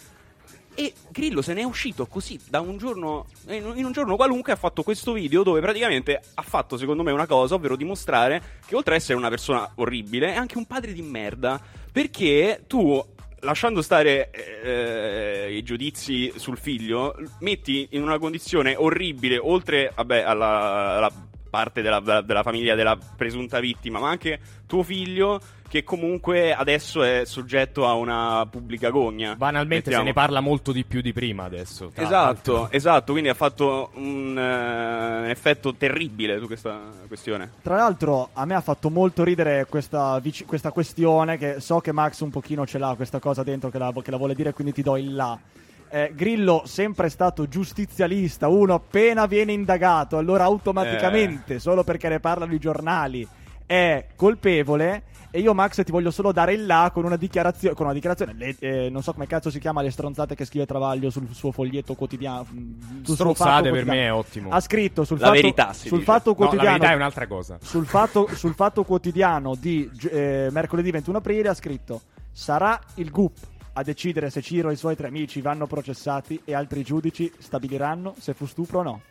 E 0.75 0.93
Grillo 1.09 1.41
se 1.41 1.53
ne 1.53 1.61
è 1.61 1.63
uscito 1.65 2.05
così 2.05 2.39
da 2.47 2.61
un 2.61 2.77
giorno, 2.77 3.25
in 3.49 3.83
un 3.83 3.91
giorno 3.91 4.15
qualunque 4.15 4.53
ha 4.53 4.55
fatto 4.55 4.81
questo 4.83 5.11
video 5.11 5.43
dove 5.43 5.59
praticamente 5.59 6.21
ha 6.35 6.41
fatto 6.41 6.77
secondo 6.77 7.03
me 7.03 7.11
una 7.11 7.25
cosa, 7.25 7.55
ovvero 7.55 7.75
dimostrare 7.75 8.41
che 8.65 8.75
oltre 8.75 8.95
ad 8.95 9.01
essere 9.01 9.17
una 9.17 9.27
persona 9.29 9.69
orribile 9.75 10.31
è 10.31 10.35
anche 10.35 10.57
un 10.57 10.65
padre 10.65 10.93
di 10.93 11.01
merda. 11.01 11.59
Perché 11.91 12.63
tu, 12.67 13.03
lasciando 13.41 13.81
stare 13.81 14.31
eh, 14.63 15.55
i 15.55 15.63
giudizi 15.63 16.33
sul 16.35 16.57
figlio, 16.57 17.15
metti 17.39 17.87
in 17.91 18.01
una 18.01 18.17
condizione 18.17 18.75
orribile, 18.75 19.37
oltre 19.37 19.91
vabbè, 19.95 20.21
alla, 20.21 20.95
alla 20.97 21.11
parte 21.49 21.81
della, 21.81 21.99
della- 21.99 22.21
della 22.21 22.43
famiglia 22.43 22.75
della 22.75 22.97
presunta 23.15 23.59
vittima, 23.59 23.99
ma 23.99 24.09
anche 24.09 24.39
tuo 24.67 24.83
figlio 24.83 25.39
che 25.69 25.83
comunque 25.83 26.51
adesso 26.51 27.03
è 27.03 27.21
soggetto 27.25 27.85
a 27.87 27.93
una 27.93 28.47
pubblica 28.49 28.89
gogna. 28.89 29.35
Banalmente 29.35 29.89
Mettiamo. 29.91 29.99
se 29.99 30.07
ne 30.09 30.13
parla 30.13 30.39
molto 30.39 30.71
di 30.71 30.83
più 30.83 30.99
di 31.01 31.13
prima 31.13 31.43
adesso. 31.43 31.91
tra 31.93 32.01
Esatto, 32.03 32.23
l'altro. 32.53 32.71
esatto, 32.71 33.11
quindi 33.11 33.29
ha 33.29 33.35
fatto 33.35 33.91
un, 33.93 34.35
eh, 34.35 35.29
effetto 35.29 35.75
terribile 35.75 36.39
su 36.39 36.47
questa 36.47 36.79
questione. 37.07 37.51
Tra 37.61 37.75
l'altro, 37.75 38.29
a 38.33 38.45
me 38.45 38.55
ha 38.55 38.61
fatto 38.61 38.89
molto 38.89 39.23
ridere 39.23 39.67
questa, 39.69 40.17
vici- 40.19 40.43
questa 40.45 40.71
questione. 40.71 41.37
Che 41.37 41.59
so 41.59 41.79
che 41.81 41.91
Max 41.91 42.19
un 42.21 42.31
pochino 42.31 42.65
ce 42.65 42.79
l'ha 42.79 42.93
questa 42.95 43.19
cosa 43.19 43.43
dentro 43.43 43.69
che 43.69 43.77
la, 43.77 43.93
che 44.01 44.09
la 44.09 44.17
vuole 44.17 44.33
dire, 44.33 44.53
quindi 44.53 44.73
ti 44.73 44.81
do 44.81 44.97
il 44.97 45.13
là. 45.13 45.37
Eh, 45.91 46.11
Grillo 46.15 46.63
sempre 46.65 47.09
stato 47.09 47.47
giustizialista, 47.47 48.47
uno 48.47 48.75
appena 48.75 49.25
viene 49.25 49.53
indagato, 49.53 50.17
allora 50.17 50.43
automaticamente, 50.43 51.55
Eh. 51.55 51.59
solo 51.59 51.83
perché 51.83 52.09
ne 52.09 52.19
parlano 52.19 52.53
i 52.53 52.59
giornali, 52.59 53.27
è 53.65 54.05
colpevole. 54.15 55.03
E 55.31 55.39
io, 55.41 55.53
Max, 55.53 55.83
ti 55.83 55.91
voglio 55.91 56.09
solo 56.09 56.31
dare 56.31 56.53
il 56.53 56.65
là 56.65 56.89
con 56.91 57.05
una 57.05 57.15
dichiarazione. 57.15 57.75
Con 57.75 57.85
una 57.85 57.93
dichiarazione 57.93 58.33
le- 58.33 58.55
eh, 58.59 58.89
non 58.89 59.03
so 59.03 59.13
come 59.13 59.27
cazzo 59.27 59.51
si 59.51 59.59
chiama 59.59 59.83
le 59.83 59.91
stronzate 59.91 60.33
che 60.33 60.43
scrive 60.43 60.65
Travaglio 60.65 61.11
sul 61.11 61.27
suo 61.33 61.51
foglietto 61.51 61.93
quotidiano. 61.93 62.45
sul 62.45 62.55
suo 63.03 63.15
fatto 63.15 63.33
Strozzate 63.35 63.61
per 63.69 63.83
quotidiano. 63.83 63.99
me 63.99 64.05
è 64.07 64.11
ottimo. 64.11 64.49
Ha 64.49 64.59
scritto 64.59 65.03
sul 65.03 65.19
La 65.19 65.27
fatto, 65.27 65.35
verità, 65.39 65.73
sul 65.73 66.01
fatto 66.01 66.29
No, 66.31 66.35
la 66.39 66.45
quotidiano. 66.45 66.77
verità 66.77 66.91
è 66.93 66.95
un'altra 66.95 67.27
cosa. 67.27 67.57
sul, 67.61 67.85
fatto, 67.85 68.27
sul 68.33 68.55
fatto 68.55 68.83
quotidiano 68.83 69.53
di 69.53 69.87
eh, 70.09 70.49
mercoledì 70.51 70.89
21 70.89 71.17
aprile 71.19 71.49
ha 71.49 71.53
scritto: 71.53 72.01
Sarà 72.31 72.79
il 72.95 73.11
GUP 73.11 73.37
a 73.79 73.83
decidere 73.83 74.29
se 74.29 74.41
Ciro 74.41 74.69
e 74.69 74.73
i 74.73 74.75
suoi 74.75 74.97
tre 74.97 75.07
amici 75.07 75.39
vanno 75.39 75.65
processati 75.65 76.41
e 76.43 76.53
altri 76.53 76.83
giudici 76.83 77.31
stabiliranno 77.37 78.13
se 78.19 78.33
fu 78.33 78.45
stupro 78.45 78.79
o 78.79 78.83
no. 78.83 79.01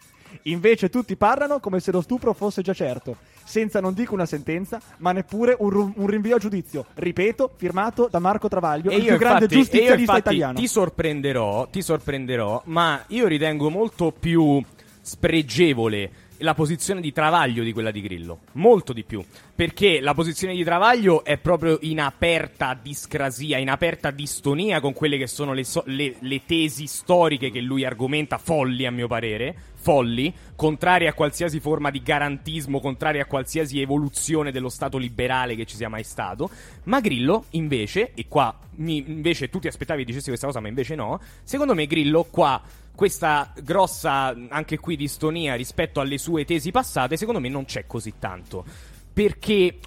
Invece 0.43 0.91
tutti 0.91 1.17
parlano 1.17 1.59
come 1.59 1.81
se 1.81 1.91
lo 1.91 2.03
stupro 2.03 2.35
fosse 2.35 2.61
già 2.61 2.75
certo, 2.75 3.17
senza 3.45 3.81
non 3.81 3.95
dico 3.95 4.13
una 4.13 4.27
sentenza, 4.27 4.79
ma 4.99 5.13
neppure 5.13 5.57
un, 5.59 5.71
ru- 5.71 5.93
un 5.97 6.07
rinvio 6.07 6.37
a 6.37 6.39
giudizio. 6.39 6.85
Ripeto, 6.93 7.55
firmato 7.57 8.09
da 8.11 8.19
Marco 8.19 8.47
Travaglio, 8.47 8.91
il 8.91 9.05
più 9.05 9.17
grande 9.17 9.45
infatti- 9.45 9.55
e 9.55 9.57
io 9.57 9.63
giustizialista 9.63 10.17
italiano. 10.19 10.59
Ti 10.59 10.67
sorprenderò, 10.67 11.67
ti 11.71 11.81
sorprenderò, 11.81 12.61
ma 12.67 13.03
io 13.07 13.27
ritengo 13.27 13.71
molto 13.71 14.13
più 14.13 14.63
spregevole 15.01 16.11
la 16.39 16.55
posizione 16.55 17.01
di 17.01 17.13
Travaglio 17.13 17.63
di 17.63 17.73
quella 17.73 17.91
di 17.91 18.01
Grillo. 18.01 18.41
Molto 18.53 18.93
di 18.93 19.05
più. 19.05 19.25
Perché 19.55 20.01
la 20.01 20.15
posizione 20.15 20.55
di 20.55 20.65
Travaglio 20.65 21.25
è 21.25 21.37
proprio 21.39 21.79
in 21.83 22.01
aperta 22.01 22.79
discrasia, 22.81 23.59
in 23.59 23.71
aperta 23.71 24.11
distonia 24.11 24.81
con 24.81 24.93
quelle 24.93 25.19
che 25.19 25.27
sono 25.27 25.53
le, 25.53 25.65
so- 25.65 25.83
le- 25.87 26.17
le 26.21 26.43
tesi 26.47 26.87
storiche 26.87 27.51
che 27.51 27.61
lui 27.61 27.85
argomenta, 27.85 28.39
folli 28.39 28.87
a 28.87 28.91
mio 28.91 29.09
parere, 29.09 29.55
folli, 29.75 30.33
contrarie 30.55 31.09
a 31.09 31.15
qualsiasi 31.15 31.61
forma 31.61 31.91
di 31.91 32.03
garantismo, 32.03 32.81
contrarie 32.81 33.21
a 33.21 33.27
qualsiasi 33.27 33.81
evoluzione 33.81 34.53
dello 34.53 34.69
Stato 34.69 34.99
liberale 34.99 35.57
che 35.57 35.67
ci 35.67 35.77
sia 35.77 35.89
mai 35.89 36.05
stato. 36.05 36.51
Ma 36.85 37.01
Grillo, 37.01 37.47
invece, 37.51 38.13
e 38.15 38.27
qua 38.29 38.57
mi- 38.77 39.05
invece 39.07 39.49
tu 39.49 39.59
ti 39.59 39.67
aspettavi 39.67 40.01
che 40.01 40.07
dicessi 40.07 40.29
questa 40.29 40.47
cosa, 40.47 40.61
ma 40.61 40.69
invece 40.69 40.95
no, 40.95 41.21
secondo 41.43 41.75
me 41.75 41.87
Grillo 41.87 42.25
qua 42.25 42.63
questa 42.99 43.53
grossa, 43.63 44.35
anche 44.49 44.77
qui, 44.81 44.97
distonia 44.97 45.55
rispetto 45.55 46.01
alle 46.01 46.19
sue 46.19 46.45
tesi 46.45 46.73
passate, 46.73 47.17
secondo 47.17 47.39
me 47.39 47.49
non 47.49 47.65
c'è 47.65 47.87
così 47.87 48.15
tanto. 48.19 48.65
Perché 49.13 49.79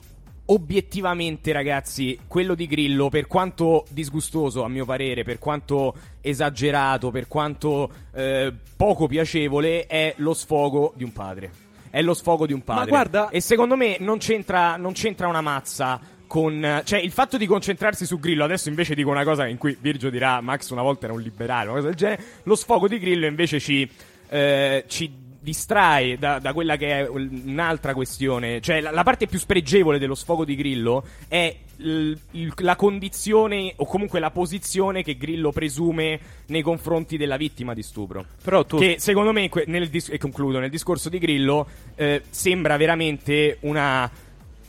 obiettivamente, 0.46 1.52
ragazzi, 1.52 2.18
quello 2.26 2.56
di 2.56 2.68
Grillo, 2.68 3.10
per 3.10 3.28
quanto 3.28 3.84
disgustoso 3.90 4.64
a 4.64 4.70
mio 4.70 4.86
parere, 4.86 5.26
per 5.26 5.40
quanto 5.40 5.94
esagerato, 6.22 7.12
per 7.12 7.28
quanto 7.28 7.92
eh, 8.14 8.54
poco 8.78 9.08
piacevole, 9.08 9.88
è 9.88 10.14
lo 10.20 10.34
sfogo 10.34 10.94
di 10.96 11.04
un 11.04 11.12
padre. 11.12 11.52
È 11.90 12.02
lo 12.02 12.14
sfogo 12.14 12.46
di 12.46 12.54
un 12.54 12.64
padre. 12.64 12.92
guarda- 12.92 13.28
E 13.28 13.42
secondo 13.42 13.76
me 13.76 13.98
non 14.00 14.20
c'entra, 14.20 14.78
non 14.78 14.94
c'entra 14.94 15.28
una 15.28 15.42
mazza 15.42 16.00
con... 16.32 16.82
Cioè, 16.86 17.00
il 17.00 17.12
fatto 17.12 17.36
di 17.36 17.46
concentrarsi 17.46 18.06
su 18.06 18.18
Grillo, 18.18 18.46
adesso 18.46 18.70
invece 18.70 18.96
dico 18.96 19.10
una 19.10 19.26
cosa 19.26 19.48
in 19.48 19.58
cui 19.58 19.76
Virgio 19.82 20.10
dirà 20.10 20.40
Max 20.40 20.70
una 20.70 20.82
volta 20.82 21.04
era 21.08 21.14
un 21.14 21.20
liberale, 21.20 21.66
una 21.66 21.76
cosa 21.80 21.88
del 21.88 21.98
genere, 21.98 22.24
lo 22.44 22.56
sfogo 22.56 22.88
di 22.88 23.00
Grillo 23.00 23.26
invece 23.26 23.60
ci, 23.60 23.86
eh, 24.30 24.86
ci 24.88 25.12
distrae 25.42 26.18
da, 26.18 26.40
da 26.40 26.54
quella 26.54 26.78
che 26.78 27.00
è 27.00 27.10
un'altra 27.10 27.94
questione. 27.94 28.62
Cioè, 28.62 28.80
la, 28.80 28.92
la 28.92 29.04
parte 29.04 29.28
più 29.28 29.40
spregevole 29.40 30.00
dello 30.00 30.16
sfogo 30.16 30.46
di 30.46 30.56
Grillo 30.56 31.04
è 31.28 31.54
il- 31.80 32.18
il- 32.32 32.54
la 32.60 32.78
condizione 32.78 33.74
o 33.76 33.86
comunque 33.86 34.22
la 34.22 34.32
posizione 34.32 35.04
che 35.04 35.18
Grillo 35.18 35.52
presume 35.52 36.18
nei 36.46 36.62
confronti 36.62 37.18
della 37.18 37.36
vittima 37.36 37.74
di 37.74 37.84
stupro. 37.84 38.24
Però 38.42 38.64
tu 38.66 38.78
Che 38.78 38.96
secondo 39.00 39.34
me, 39.34 39.50
nel 39.66 39.90
e 40.10 40.18
concludo, 40.18 40.60
nel 40.60 40.70
discorso 40.70 41.10
di 41.10 41.18
Grillo 41.20 41.68
eh, 41.96 42.22
sembra 42.30 42.78
veramente 42.78 43.58
una. 43.62 44.10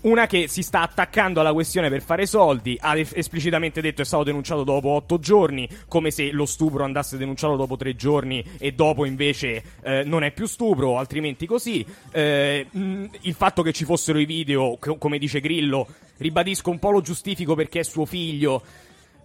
Una 0.02 0.26
che 0.26 0.48
si 0.48 0.62
sta 0.62 0.80
attaccando 0.80 1.38
alla 1.38 1.52
questione 1.52 1.88
per 1.88 2.02
fare 2.02 2.26
soldi, 2.26 2.76
ha 2.80 2.98
es- 2.98 3.12
esplicitamente 3.14 3.80
detto 3.80 4.02
è 4.02 4.04
stato 4.04 4.24
denunciato 4.24 4.64
dopo 4.64 4.88
otto 4.88 5.20
giorni, 5.20 5.68
come 5.86 6.10
se 6.10 6.32
lo 6.32 6.44
stupro 6.44 6.82
andasse 6.82 7.16
denunciato 7.16 7.54
dopo 7.54 7.76
tre 7.76 7.94
giorni 7.94 8.44
e 8.58 8.72
dopo 8.72 9.04
invece 9.04 9.62
eh, 9.80 10.02
non 10.04 10.24
è 10.24 10.32
più 10.32 10.46
stupro, 10.46 10.98
altrimenti 10.98 11.46
così. 11.46 11.86
Eh, 12.10 12.66
mh, 12.68 13.04
il 13.20 13.34
fatto 13.34 13.62
che 13.62 13.72
ci 13.72 13.84
fossero 13.84 14.18
i 14.18 14.24
video, 14.24 14.76
co- 14.80 14.96
come 14.96 15.18
dice 15.18 15.38
Grillo, 15.38 15.86
ribadisco 16.16 16.70
un 16.70 16.80
po' 16.80 16.90
lo 16.90 17.00
giustifico 17.00 17.54
perché 17.54 17.80
è 17.80 17.84
suo 17.84 18.04
figlio, 18.04 18.60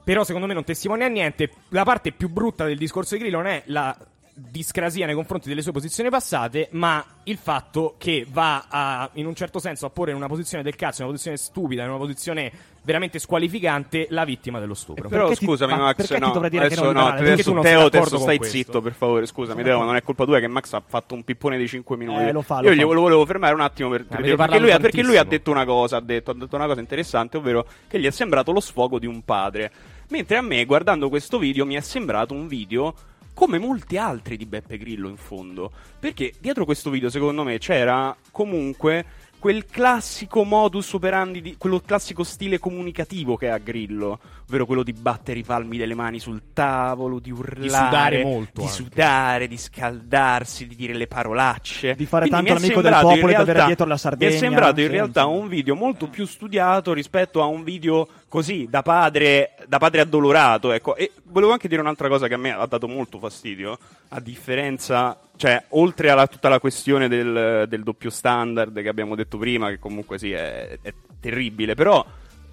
però 0.04 0.24
secondo 0.24 0.46
me 0.46 0.54
non 0.54 0.64
testimonia 0.64 1.08
niente. 1.08 1.50
La 1.70 1.86
parte 1.86 2.12
più 2.12 2.30
brutta 2.30 2.66
del 2.66 2.78
discorso 2.78 3.16
di 3.16 3.22
Grillo 3.22 3.38
non 3.38 3.48
è 3.48 3.64
la 3.66 3.98
discrasia 4.40 5.08
nei 5.08 5.16
confronti 5.16 5.50
delle 5.50 5.64
sue 5.64 5.72
posizioni 5.72 6.12
passate, 6.12 6.70
ma 6.74 7.04
il 7.24 7.38
fatto 7.38 7.96
che 7.98 8.26
va 8.30 8.66
a, 8.70 9.10
in 9.14 9.26
un 9.26 9.34
certo 9.34 9.58
senso 9.58 9.88
a 9.88 9.90
porre 9.90 10.12
in 10.12 10.18
una 10.18 10.28
posizione 10.28 10.64
del 10.64 10.76
cazzo, 10.76 10.98
in 11.02 11.08
una 11.08 11.14
posizione 11.14 11.38
stupida, 11.38 11.82
in 11.84 11.90
una 11.90 11.98
posizione 11.98 12.52
veramente 12.84 13.18
squalificante 13.20 14.06
la 14.12 14.26
vittima 14.26 14.60
dello 14.60 14.76
stupro. 14.76 15.10
Però 15.10 15.24
Perché 15.28 15.40
ti- 15.40 15.46
scusami 15.46 15.72
ma 15.74 15.78
Max, 15.80 15.96
perché 15.96 16.14
ti 16.16 16.20
no, 16.22 16.32
dovrei 16.32 16.50
dire 16.52 16.68
che 16.68 16.74
adesso 16.76 16.92
non 16.92 17.04
no? 17.04 17.10
Perché 17.14 17.32
adesso 17.32 17.50
tu 17.50 17.54
non 17.56 17.64
sei 17.64 17.74
Teo, 17.74 17.86
adesso 17.88 18.18
stai 18.20 18.38
questo? 18.38 18.56
zitto 18.58 18.82
per 18.82 18.94
favore, 18.94 19.26
scusami 19.26 19.64
Teo, 19.64 19.84
non 19.84 19.96
è 19.96 20.04
colpa 20.04 20.24
tua 20.26 20.40
che 20.40 20.48
Max 20.48 20.74
ha 20.74 20.84
fatto 20.86 21.16
un 21.16 21.24
pippone 21.24 21.58
di 21.58 21.68
5 21.68 21.98
minuti. 21.98 22.22
Eh, 22.24 22.32
lo 22.32 22.42
fa, 22.44 22.62
lo 22.62 22.72
Io 22.72 22.88
fa. 22.88 22.94
lo 22.94 23.02
volevo 23.02 23.26
fermare 23.26 23.54
un 23.56 23.62
attimo 23.62 23.90
per, 23.90 24.02
avete 24.02 24.16
perché, 24.22 24.36
parlato 24.36 24.62
lui, 24.62 24.72
ha- 24.72 24.80
perché 24.80 25.02
lui 25.04 25.18
ha 25.18 25.24
detto 25.24 25.50
una 25.52 25.66
cosa, 25.66 25.98
ha 25.98 26.02
detto, 26.02 26.32
ha 26.32 26.34
detto 26.36 26.56
una 26.56 26.68
cosa 26.68 26.80
interessante, 26.80 27.38
ovvero 27.38 27.66
che 27.88 28.00
gli 28.00 28.06
è 28.06 28.12
sembrato 28.12 28.52
lo 28.52 28.60
sfogo 28.60 29.00
di 29.00 29.08
un 29.08 29.24
padre. 29.26 29.72
Mentre 30.10 30.38
a 30.38 30.42
me, 30.42 30.64
guardando 30.64 31.10
questo 31.10 31.38
video, 31.40 31.66
mi 31.66 31.74
è 31.76 31.82
sembrato 31.82 32.34
un 32.34 32.48
video 32.48 32.94
come 33.38 33.60
molti 33.60 33.98
altri 33.98 34.36
di 34.36 34.48
Beppe 34.48 34.80
Grillo 34.80 35.08
in 35.08 35.16
fondo. 35.16 35.72
Perché 36.00 36.34
dietro 36.40 36.66
questo 36.66 36.90
video, 36.90 37.12
secondo 37.12 37.44
me, 37.44 37.60
c'era 37.60 38.18
comunque 38.32 39.06
quel 39.38 39.66
classico 39.68 40.44
modus 40.44 40.94
operandi, 40.94 41.42
di, 41.42 41.56
quello 41.56 41.80
classico 41.80 42.24
stile 42.24 42.58
comunicativo 42.58 43.38
che 43.38 43.52
ha 43.52 43.60
Grillo, 43.60 44.20
ovvero 44.48 44.66
quello 44.66 44.82
di 44.82 44.92
battere 44.92 45.38
i 45.38 45.44
palmi 45.44 45.78
delle 45.78 45.94
mani 45.94 46.18
sul 46.18 46.42
tavolo, 46.52 47.20
di 47.20 47.30
urlare, 47.30 47.70
sudare 47.70 48.24
molto 48.24 48.62
di 48.62 48.68
sudare, 48.68 49.48
di 49.48 49.58
scaldarsi, 49.58 50.66
di 50.66 50.76
dire 50.76 50.94
le 50.94 51.06
parolacce, 51.06 51.94
Di 51.94 52.08
fare 52.08 52.28
Quindi 52.28 52.48
tanto 52.48 52.62
mi 52.62 52.68
l'amico 52.70 52.82
del 52.82 53.00
popolo 53.00 53.28
e 53.28 53.36
di 53.36 53.42
avere 53.42 53.66
dietro 53.66 53.86
la 53.86 53.94
Mi 53.94 54.00
Sardegna. 54.00 54.32
è 54.32 54.38
sembrato 54.38 54.82
in 54.82 54.88
realtà 54.88 55.28
un 55.28 55.48
video 55.48 55.76
molto 55.76 56.08
più 56.08 56.26
studiato 56.26 56.92
rispetto 56.94 57.44
a 57.44 57.46
un 57.46 57.64
video 57.64 58.08
così 58.28 58.68
da 58.70 58.82
padre, 58.82 59.56
da 59.68 59.78
padre 59.78 60.02
addolorato. 60.02 60.72
Ecco. 60.72 60.96
E 60.96 61.12
volevo 61.24 61.52
anche 61.52 61.68
dire 61.68 61.82
un'altra 61.82 62.08
cosa 62.08 62.28
che 62.28 62.34
a 62.34 62.38
me 62.38 62.52
ha 62.52 62.66
dato 62.66 62.88
molto 62.88 63.20
fastidio, 63.20 63.78
a 64.10 64.20
differenza, 64.20 65.18
cioè, 65.36 65.64
oltre 65.70 66.10
a 66.10 66.28
tutta 66.28 66.50
la 66.50 66.60
questione 66.60 67.08
del, 67.08 67.66
del 67.68 67.84
doppio 67.84 68.10
standard 68.10 68.82
che 68.82 68.90
abbiamo 68.90 69.16
detto 69.16 69.38
prima, 69.38 69.70
che 69.70 69.80
comunque 69.80 70.18
sì, 70.18 70.32
è, 70.32 70.78
è 70.82 70.94
terribile, 71.20 71.76
però. 71.76 72.06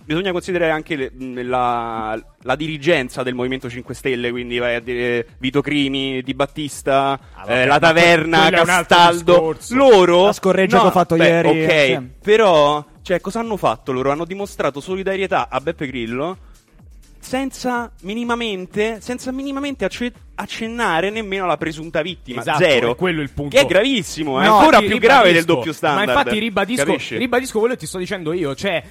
Bisogna 0.06 0.32
considerare 0.32 0.70
anche 0.70 0.96
le- 0.96 1.42
la, 1.44 2.22
la 2.42 2.56
dirigenza 2.56 3.22
del 3.22 3.32
Movimento 3.32 3.70
5 3.70 3.94
Stelle, 3.94 4.30
quindi 4.30 4.58
vai 4.58 4.74
a 4.74 4.80
dire 4.80 5.26
Vito 5.38 5.62
Crimi, 5.62 6.20
Di 6.20 6.34
Battista, 6.34 7.18
Ah, 7.32 7.46
vabbè, 7.46 7.62
eh, 7.62 7.64
la 7.66 7.78
Taverna, 7.78 8.50
Castaldo. 8.50 9.56
Loro 9.70 10.26
La 10.26 10.32
scorreggia 10.34 10.78
che 10.82 10.86
ho 10.88 10.90
fatto 10.90 11.16
beh, 11.16 11.24
ieri, 11.26 11.48
Ok, 11.48 11.70
eh, 11.70 12.02
però, 12.22 12.84
cioè, 13.04 13.20
cosa 13.20 13.40
hanno 13.40 13.58
fatto 13.58 13.92
loro? 13.92 14.11
Hanno 14.11 14.25
dimostrato 14.25 14.80
solidarietà 14.80 15.49
a 15.50 15.61
Beppe 15.61 15.87
Grillo 15.87 16.38
senza 17.20 17.92
minimamente, 18.00 19.00
senza 19.02 19.30
minimamente 19.30 19.84
acce- 19.84 20.12
accennare 20.34 21.11
nemmeno 21.11 21.44
alla 21.44 21.58
presunta 21.58 22.00
vittima. 22.00 22.40
Esatto, 22.40 22.64
Zero. 22.64 22.92
è 22.92 22.96
quello 22.96 23.20
il 23.20 23.30
punto. 23.30 23.54
Che 23.56 23.62
è 23.62 23.66
gravissimo, 23.66 24.40
è 24.40 24.46
No, 24.46 24.56
ancora 24.56 24.80
più 24.80 24.99
grave 24.99 25.32
del 25.32 25.44
doppio 25.44 25.75
standard. 25.75 26.06
Ma 26.06 26.12
infatti 26.14 26.38
ribadisco, 26.38 26.84
Capisci? 26.84 27.16
ribadisco 27.18 27.58
quello 27.58 27.75
che 27.75 27.80
ti 27.80 27.87
sto 27.87 27.99
dicendo 27.99 28.32
io, 28.32 28.54
cioè 28.54 28.82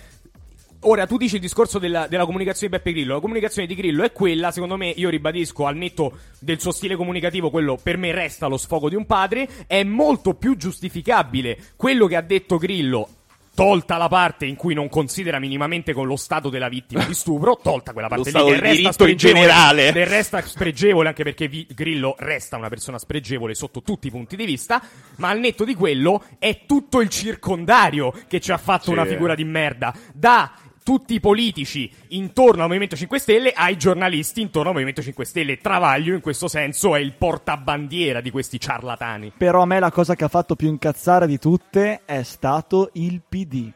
Ora, 0.86 1.08
tu 1.08 1.16
dici 1.16 1.36
il 1.36 1.42
discorso 1.42 1.80
della, 1.80 2.08
della 2.08 2.26
comunicazione 2.26 2.70
di 2.70 2.78
Beppe 2.78 2.92
Grillo. 2.92 3.14
La 3.14 3.22
comunicazione 3.22 3.68
di 3.68 3.74
Grillo 3.74 4.04
è 4.04 4.12
quella, 4.12 4.52
secondo 4.52 4.76
me, 4.76 4.90
io 4.90 5.08
ribadisco 5.10 5.66
al 5.66 5.78
netto 5.78 6.18
del 6.40 6.60
suo 6.60 6.72
stile 6.72 6.98
comunicativo, 6.98 7.50
quello 7.50 7.80
per 7.82 7.96
me 7.96 8.12
resta 8.12 8.48
lo 8.48 8.58
sfogo 8.58 8.90
di 8.90 8.96
un 8.96 9.06
padre. 9.06 9.48
È 9.66 9.82
molto 9.84 10.34
più 10.34 10.58
giustificabile 10.58 11.58
quello 11.78 12.06
che 12.06 12.18
ha 12.18 12.22
detto 12.22 12.58
Grillo. 12.58 13.08
Tolta 13.56 13.98
la 13.98 14.08
parte 14.08 14.48
in 14.48 14.56
cui 14.56 14.74
non 14.74 14.90
considera 14.90 15.38
minimamente 15.38 15.94
con 15.94 16.08
lo 16.08 16.16
stato 16.16 16.50
della 16.50 16.70
vittima 16.70 17.04
di 17.06 17.14
stupro, 17.14 17.60
tolta 17.62 17.94
quella 17.94 18.08
parte 18.08 18.24
lì 18.24 18.30
stato 18.32 18.48
che 18.48 18.60
resta 18.60 18.88
in 18.88 18.94
spregevole, 18.94 19.40
generale. 19.46 19.92
che 19.92 20.04
resta 20.06 20.42
spregevole 20.42 21.08
anche 21.10 21.24
perché 21.24 21.48
Vi- 21.48 21.68
Grillo 21.74 22.16
resta 22.18 22.58
una 22.58 22.70
persona 22.70 22.98
spregevole 22.98 23.54
sotto 23.54 23.84
tutti 23.84 24.08
i 24.08 24.10
punti 24.10 24.36
di 24.36 24.46
vista, 24.46 24.82
ma 25.18 25.30
al 25.30 25.40
netto 25.40 25.66
di 25.66 25.76
quello 25.76 26.24
è 26.40 26.62
tutto 26.66 27.00
il 27.00 27.10
circondario 27.10 28.12
che 28.28 28.40
ci 28.40 28.52
ha 28.52 28.58
fatto 28.58 28.86
Sì. 28.86 28.92
una 28.92 29.06
figura 29.06 29.36
di 29.36 29.44
merda. 29.44 29.94
Da 30.12 30.52
tutti 30.84 31.16
i 31.16 31.20
politici 31.20 31.90
intorno 32.10 32.62
al 32.62 32.68
Movimento 32.68 32.96
5 32.96 33.18
Stelle 33.18 33.52
ai 33.54 33.78
giornalisti 33.78 34.42
intorno 34.42 34.68
al 34.68 34.74
Movimento 34.74 35.02
5 35.02 35.26
Stelle. 35.26 35.58
Travaglio 35.58 36.14
in 36.14 36.22
questo 36.22 36.48
senso 36.48 36.96
è 36.96 37.00
il 37.00 37.14
portabandiera 37.14 38.22
di 38.22 38.30
questi 38.30 38.60
ciarlatani. 38.60 39.34
Però 39.38 39.62
a 39.62 39.66
me 39.66 39.80
la 39.80 39.92
cosa 39.92 40.16
che 40.16 40.26
ha 40.26 40.30
fatto 40.30 40.56
più 40.56 40.68
incazzare 40.68 41.26
di 41.26 41.40
tutte 41.40 42.02
è 42.06 42.22
stato 42.24 42.90
il 42.94 43.22
PD. 43.28 43.72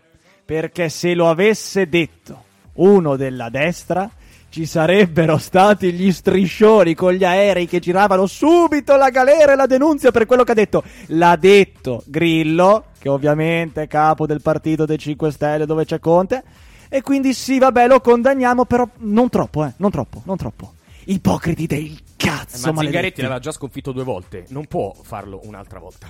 Perché 0.45 0.89
se 0.89 1.13
lo 1.13 1.29
avesse 1.29 1.89
detto 1.89 2.43
uno 2.73 3.15
della 3.15 3.49
destra, 3.49 4.09
ci 4.49 4.65
sarebbero 4.65 5.37
stati 5.37 5.91
gli 5.91 6.11
striscioni 6.11 6.95
con 6.95 7.13
gli 7.13 7.23
aerei 7.23 7.67
che 7.67 7.79
giravano 7.79 8.25
subito 8.25 8.95
la 8.95 9.09
galera 9.09 9.51
e 9.51 9.55
la 9.55 9.65
denunzia 9.65 10.11
per 10.11 10.25
quello 10.25 10.43
che 10.43 10.51
ha 10.51 10.55
detto. 10.55 10.83
L'ha 11.07 11.35
detto 11.35 12.03
Grillo, 12.05 12.85
che 12.97 13.09
ovviamente 13.09 13.83
è 13.83 13.87
capo 13.87 14.25
del 14.25 14.41
partito 14.41 14.85
dei 14.85 14.97
5 14.97 15.31
Stelle 15.31 15.65
dove 15.65 15.85
c'è 15.85 15.99
Conte. 15.99 16.43
E 16.89 17.01
quindi 17.01 17.33
sì, 17.33 17.59
vabbè, 17.59 17.87
lo 17.87 17.99
condanniamo, 17.99 18.65
però 18.65 18.87
non 18.99 19.29
troppo, 19.29 19.65
eh, 19.65 19.73
non 19.77 19.91
troppo, 19.91 20.21
non 20.25 20.37
troppo. 20.37 20.73
Ipocriti 21.05 21.67
del 21.67 21.85
Eh, 21.85 21.97
cazzo, 22.17 22.71
ma 22.73 22.81
Zingaretti 22.81 23.21
l'aveva 23.21 23.39
già 23.39 23.51
sconfitto 23.51 23.91
due 23.91 24.03
volte, 24.03 24.45
non 24.49 24.65
può 24.65 24.93
farlo 25.03 25.39
un'altra 25.43 25.79
volta. 25.79 26.07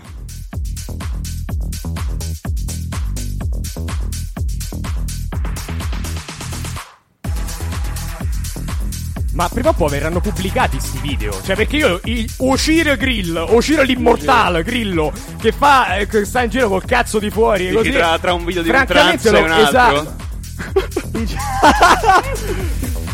Ma 9.34 9.48
prima 9.50 9.70
o 9.70 9.74
poi 9.74 9.90
verranno 9.92 10.20
pubblicati 10.20 10.80
sti 10.80 10.98
video. 11.00 11.32
Cioè, 11.44 11.56
perché 11.56 11.76
io. 11.76 12.00
Il, 12.06 12.28
Ociro 12.38 12.96
Grill, 12.96 13.36
Ociro 13.36 13.84
l'immortale, 13.84 14.64
Grillo, 14.64 15.12
che 15.40 15.52
fa. 15.52 15.98
eh, 15.98 16.08
che 16.08 16.26
sta 16.26 16.42
in 16.42 16.50
giro 16.50 16.70
col 16.70 16.84
cazzo 16.86 17.20
di 17.20 17.30
fuori. 17.30 17.66
Dici 17.66 17.76
così, 17.76 17.92
tra, 17.92 18.18
tra 18.18 18.34
un 18.34 18.44
video 18.46 18.64
di 18.64 18.70
un 18.70 18.76
trans 18.88 18.90
francamente 19.22 19.30
e 19.30 19.42
un 19.42 19.52
altro. 19.52 19.68
esatto. 19.68 20.26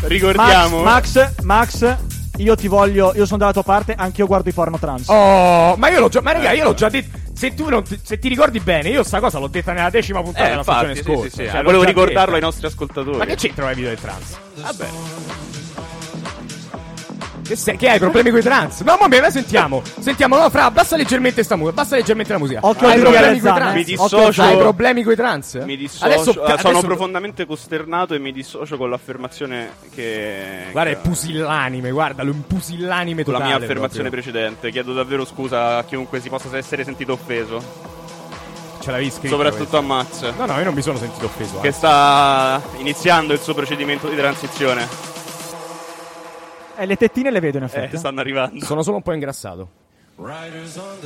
Ricordiamo. 0.02 0.82
Max, 0.82 1.14
Max, 1.42 1.42
Max, 1.42 1.96
io 2.36 2.54
ti 2.56 2.68
voglio, 2.68 3.12
io 3.14 3.24
sono 3.26 3.38
dalla 3.38 3.52
tua 3.52 3.62
parte, 3.62 3.94
anch'io 3.96 4.26
guardo 4.26 4.48
i 4.48 4.52
porno 4.52 4.78
trans. 4.78 5.08
Oh, 5.08 5.76
ma 5.76 5.88
io 5.88 6.00
l'ho 6.00 6.08
già. 6.08 6.20
Ma 6.20 6.32
raga, 6.32 6.52
io 6.52 6.64
l'ho 6.64 6.74
già 6.74 6.88
detto. 6.88 7.18
Se 7.34 7.52
tu 7.54 7.68
non 7.68 7.82
ti, 7.82 7.98
se 8.02 8.18
ti 8.18 8.28
ricordi 8.28 8.60
bene, 8.60 8.90
io 8.90 9.02
sta 9.02 9.18
cosa 9.18 9.38
l'ho 9.40 9.48
detta 9.48 9.72
nella 9.72 9.90
decima 9.90 10.22
puntata 10.22 10.44
Eh, 10.44 10.48
della 10.50 10.58
infatti, 10.60 10.78
stagione 10.78 10.94
sì, 10.94 11.02
scorsa. 11.02 11.22
sì, 11.22 11.30
sì. 11.30 11.50
Cioè, 11.50 11.56
l'ho 11.58 11.62
Volevo 11.64 11.82
ricordarlo 11.82 12.20
detta. 12.24 12.34
ai 12.36 12.40
nostri 12.40 12.66
ascoltatori. 12.66 13.16
Ma 13.16 13.24
che 13.24 13.34
c'entrano 13.34 13.70
i 13.70 13.74
video 13.74 13.90
del 13.90 14.00
trans? 14.00 14.38
Vabbè. 14.54 14.86
Che, 17.44 17.56
sei, 17.56 17.76
che 17.76 17.90
hai 17.90 17.98
problemi 17.98 18.30
con 18.30 18.38
i 18.38 18.42
trans? 18.42 18.80
No, 18.80 18.96
vabbè, 18.96 19.20
ma 19.20 19.28
sentiamo. 19.28 19.82
Sentiamo, 20.00 20.38
no, 20.38 20.48
fra, 20.48 20.64
abbassa 20.64 20.96
leggermente 20.96 21.42
sta 21.42 21.56
musica. 21.56 21.78
Abbassa 21.78 21.96
leggermente 21.96 22.32
la 22.32 22.38
musica. 22.38 22.60
Occhio 22.62 22.88
hai 22.88 22.98
problemi 22.98 23.38
con 23.38 23.50
i 23.50 23.54
trans? 23.54 23.74
Mi 23.74 23.84
dissocio. 23.84 24.42
Hai 24.42 24.56
problemi 24.56 25.02
con 25.02 25.12
i 25.12 25.16
trans? 25.16 25.54
Mi 25.64 25.76
dissocio. 25.76 26.04
Adesso, 26.06 26.30
ah, 26.30 26.56
sono 26.56 26.68
adesso- 26.70 26.86
profondamente 26.86 27.44
costernato 27.44 28.14
e 28.14 28.18
mi 28.18 28.32
dissocio 28.32 28.78
con 28.78 28.88
l'affermazione 28.88 29.72
che. 29.94 30.68
Guarda, 30.72 30.90
è 30.90 30.96
pusillanime, 30.96 31.90
guardalo, 31.90 32.30
è 32.30 32.32
un 32.32 32.46
pusillanime 32.46 33.24
con 33.24 33.34
la 33.34 33.40
totale. 33.40 33.56
mia 33.56 33.64
affermazione 33.64 34.08
proprio. 34.08 34.32
precedente. 34.32 34.70
Chiedo 34.70 34.94
davvero 34.94 35.26
scusa 35.26 35.76
a 35.76 35.84
chiunque 35.84 36.20
si 36.20 36.30
possa 36.30 36.56
essere 36.56 36.82
sentito 36.82 37.12
offeso. 37.12 37.92
Ce 38.80 38.90
l'avevi 38.90 39.10
scritto. 39.10 39.28
soprattutto 39.28 39.76
a 39.76 39.80
Max. 39.80 40.32
No, 40.36 40.46
no, 40.46 40.58
io 40.58 40.64
non 40.64 40.74
mi 40.74 40.82
sono 40.82 40.98
sentito 40.98 41.26
offeso. 41.26 41.60
Che 41.60 41.68
eh. 41.68 41.72
sta 41.72 42.62
iniziando 42.78 43.32
il 43.32 43.40
suo 43.40 43.54
procedimento 43.54 44.08
di 44.08 44.16
transizione. 44.16 45.12
Eh, 46.76 46.86
le 46.86 46.96
tettine 46.96 47.30
le 47.30 47.40
vedo 47.40 47.58
in 47.58 47.64
Eh, 47.64 47.66
effetti. 47.66 47.96
stanno 47.96 48.20
arrivando. 48.20 48.64
Sono 48.64 48.82
solo 48.82 48.96
un 48.96 49.02
po' 49.02 49.12
ingrassato. 49.12 49.68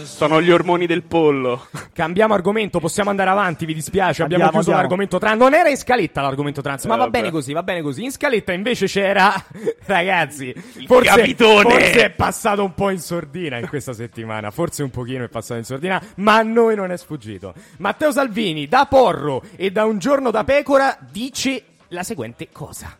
Sono 0.04 0.42
gli 0.42 0.50
ormoni 0.50 0.84
del 0.84 1.02
pollo. 1.02 1.66
Cambiamo 1.94 2.34
argomento, 2.34 2.78
possiamo 2.78 3.08
andare 3.08 3.30
avanti, 3.30 3.64
vi 3.64 3.72
dispiace, 3.72 4.22
abbiamo 4.22 4.44
Andiamo, 4.44 4.50
chiuso 4.50 4.76
andiamo. 4.76 4.80
l'argomento 4.80 5.18
trans. 5.18 5.38
Non 5.40 5.54
era 5.54 5.70
in 5.70 5.78
scaletta 5.78 6.20
l'argomento 6.20 6.60
trans, 6.60 6.84
ma 6.84 6.94
Eh, 6.94 6.96
va 6.98 7.04
vabbè. 7.04 7.18
bene 7.18 7.30
così, 7.30 7.52
va 7.54 7.62
bene 7.62 7.80
così. 7.80 8.04
In 8.04 8.12
scaletta 8.12 8.52
invece 8.52 8.84
c'era, 8.86 9.32
ragazzi, 9.86 10.52
forse, 10.86 11.08
capitone! 11.08 11.62
forse 11.70 12.04
è 12.04 12.10
passato 12.10 12.62
un 12.62 12.74
po' 12.74 12.90
in 12.90 13.00
sordina 13.00 13.56
in 13.56 13.66
questa 13.68 13.94
settimana, 13.94 14.50
forse 14.50 14.82
un 14.82 14.90
pochino 14.90 15.24
è 15.24 15.28
passato 15.28 15.58
in 15.58 15.64
sordina, 15.64 16.02
ma 16.16 16.36
a 16.36 16.42
noi 16.42 16.74
non 16.76 16.90
è 16.92 16.96
sfuggito. 16.98 17.54
Matteo 17.78 18.12
Salvini, 18.12 18.68
da 18.68 18.84
Porro 18.90 19.42
e 19.56 19.70
da 19.70 19.86
Un 19.86 19.98
giorno 19.98 20.30
da 20.30 20.44
pecora, 20.44 20.98
dice 21.10 21.62
la 21.88 22.02
seguente 22.02 22.48
cosa. 22.52 22.94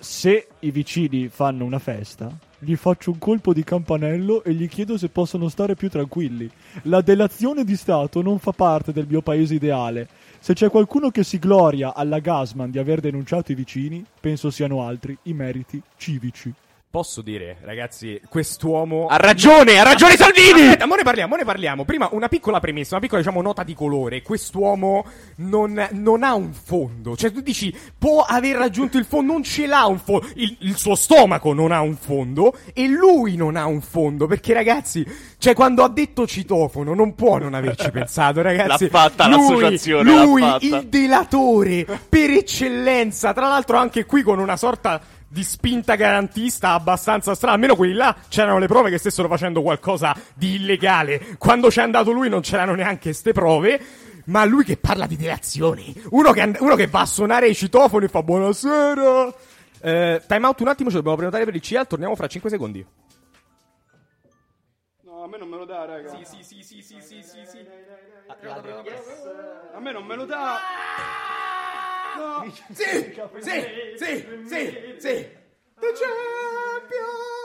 Se 0.00 0.46
i 0.60 0.70
vicini 0.70 1.26
fanno 1.26 1.64
una 1.64 1.80
festa, 1.80 2.30
gli 2.60 2.76
faccio 2.76 3.10
un 3.10 3.18
colpo 3.18 3.52
di 3.52 3.64
campanello 3.64 4.44
e 4.44 4.52
gli 4.52 4.68
chiedo 4.68 4.96
se 4.96 5.08
possono 5.08 5.48
stare 5.48 5.74
più 5.74 5.90
tranquilli. 5.90 6.48
La 6.82 7.00
delazione 7.00 7.64
di 7.64 7.74
Stato 7.74 8.22
non 8.22 8.38
fa 8.38 8.52
parte 8.52 8.92
del 8.92 9.08
mio 9.08 9.22
paese 9.22 9.54
ideale. 9.54 10.08
Se 10.38 10.54
c'è 10.54 10.70
qualcuno 10.70 11.10
che 11.10 11.24
si 11.24 11.40
gloria 11.40 11.94
alla 11.96 12.20
Gasman 12.20 12.70
di 12.70 12.78
aver 12.78 13.00
denunciato 13.00 13.50
i 13.50 13.56
vicini, 13.56 14.04
penso 14.20 14.50
siano 14.50 14.86
altri 14.86 15.18
i 15.22 15.32
meriti 15.32 15.82
civici. 15.96 16.54
Posso 16.90 17.20
dire, 17.20 17.58
ragazzi, 17.64 18.18
quest'uomo 18.30 19.08
Ha 19.08 19.18
ragione, 19.18 19.78
ha 19.78 19.82
ragione 19.82 20.16
Salvini! 20.16 20.62
Aspetta, 20.68 20.86
mo 20.86 20.94
ne 20.94 21.02
parliamo, 21.02 21.28
mo 21.28 21.36
ne 21.36 21.44
parliamo. 21.44 21.84
Prima 21.84 22.08
una 22.12 22.28
piccola 22.28 22.60
premessa, 22.60 22.92
una 22.94 23.02
piccola, 23.02 23.20
diciamo, 23.20 23.42
nota 23.42 23.62
di 23.62 23.74
colore. 23.74 24.22
Quest'uomo 24.22 25.04
non, 25.36 25.86
non 25.92 26.22
ha 26.22 26.32
un 26.34 26.50
fondo. 26.54 27.14
Cioè, 27.14 27.30
tu 27.30 27.42
dici, 27.42 27.76
può 27.98 28.22
aver 28.26 28.56
raggiunto 28.56 28.96
il 28.96 29.04
fondo, 29.04 29.32
non 29.34 29.42
ce 29.42 29.66
l'ha 29.66 29.84
un 29.84 29.98
fondo. 29.98 30.26
Il, 30.36 30.56
il 30.60 30.78
suo 30.78 30.94
stomaco 30.94 31.52
non 31.52 31.72
ha 31.72 31.82
un 31.82 31.94
fondo 31.94 32.56
e 32.72 32.86
lui 32.88 33.36
non 33.36 33.56
ha 33.56 33.66
un 33.66 33.82
fondo. 33.82 34.26
Perché, 34.26 34.54
ragazzi, 34.54 35.06
cioè, 35.36 35.52
quando 35.52 35.84
ha 35.84 35.90
detto 35.90 36.26
citofono, 36.26 36.94
non 36.94 37.14
può 37.14 37.36
non 37.36 37.52
averci 37.52 37.90
pensato, 37.90 38.40
ragazzi. 38.40 38.84
L'ha 38.84 38.90
fatta 38.90 39.28
lui, 39.28 39.60
l'associazione, 39.60 40.10
l'ha 40.14 40.24
Lui, 40.24 40.40
fatta. 40.40 40.64
il 40.64 40.86
delatore, 40.86 41.86
per 42.08 42.30
eccellenza. 42.30 43.34
Tra 43.34 43.46
l'altro, 43.46 43.76
anche 43.76 44.06
qui 44.06 44.22
con 44.22 44.38
una 44.38 44.56
sorta 44.56 44.98
di 45.28 45.44
spinta 45.44 45.94
garantista 45.94 46.72
abbastanza 46.72 47.34
strana. 47.34 47.54
Almeno 47.54 47.76
quelli 47.76 47.92
là 47.92 48.16
c'erano 48.28 48.58
le 48.58 48.66
prove 48.66 48.90
che 48.90 48.98
stessero 48.98 49.28
facendo 49.28 49.62
qualcosa 49.62 50.14
di 50.34 50.54
illegale. 50.54 51.36
Quando 51.38 51.68
c'è 51.68 51.82
andato 51.82 52.10
lui 52.10 52.28
non 52.28 52.40
c'erano 52.40 52.74
neanche 52.74 53.12
ste 53.12 53.32
prove. 53.32 53.80
Ma 54.24 54.44
lui 54.44 54.62
che 54.62 54.76
parla 54.76 55.06
di 55.06 55.16
delazioni. 55.16 55.94
Uno 56.10 56.32
che, 56.32 56.42
and- 56.42 56.58
uno 56.60 56.74
che 56.74 56.86
va 56.86 57.00
a 57.00 57.06
suonare 57.06 57.48
i 57.48 57.54
citofoni 57.54 58.04
e 58.04 58.08
fa 58.08 58.22
buonasera. 58.22 59.34
Eh, 59.80 60.22
time 60.26 60.46
out 60.46 60.60
un 60.60 60.68
attimo, 60.68 60.90
ci 60.90 60.96
dobbiamo 60.96 61.16
prenotare 61.16 61.46
per 61.46 61.54
il 61.54 61.62
CL. 61.62 61.86
Torniamo 61.86 62.14
fra 62.14 62.26
5 62.26 62.50
secondi. 62.50 62.86
No, 65.02 65.22
a 65.22 65.28
me 65.28 65.38
non 65.38 65.48
me 65.48 65.56
lo 65.56 65.64
dà, 65.64 65.86
raga. 65.86 66.10
Sì, 66.10 66.24
sì, 66.24 66.42
sì, 66.42 66.62
sì, 66.62 66.82
sì, 66.82 67.00
sì, 67.00 67.22
sì. 67.22 67.66
A 69.74 69.80
me 69.80 69.92
non 69.92 70.04
me 70.04 70.14
lo 70.14 70.26
dà. 70.26 70.58
Sì, 72.18 73.14
sì, 73.38 73.66
sì, 73.94 74.26
sì, 74.44 74.76
sì. 74.98 75.26
The 75.80 75.92
Champions. 75.92 77.37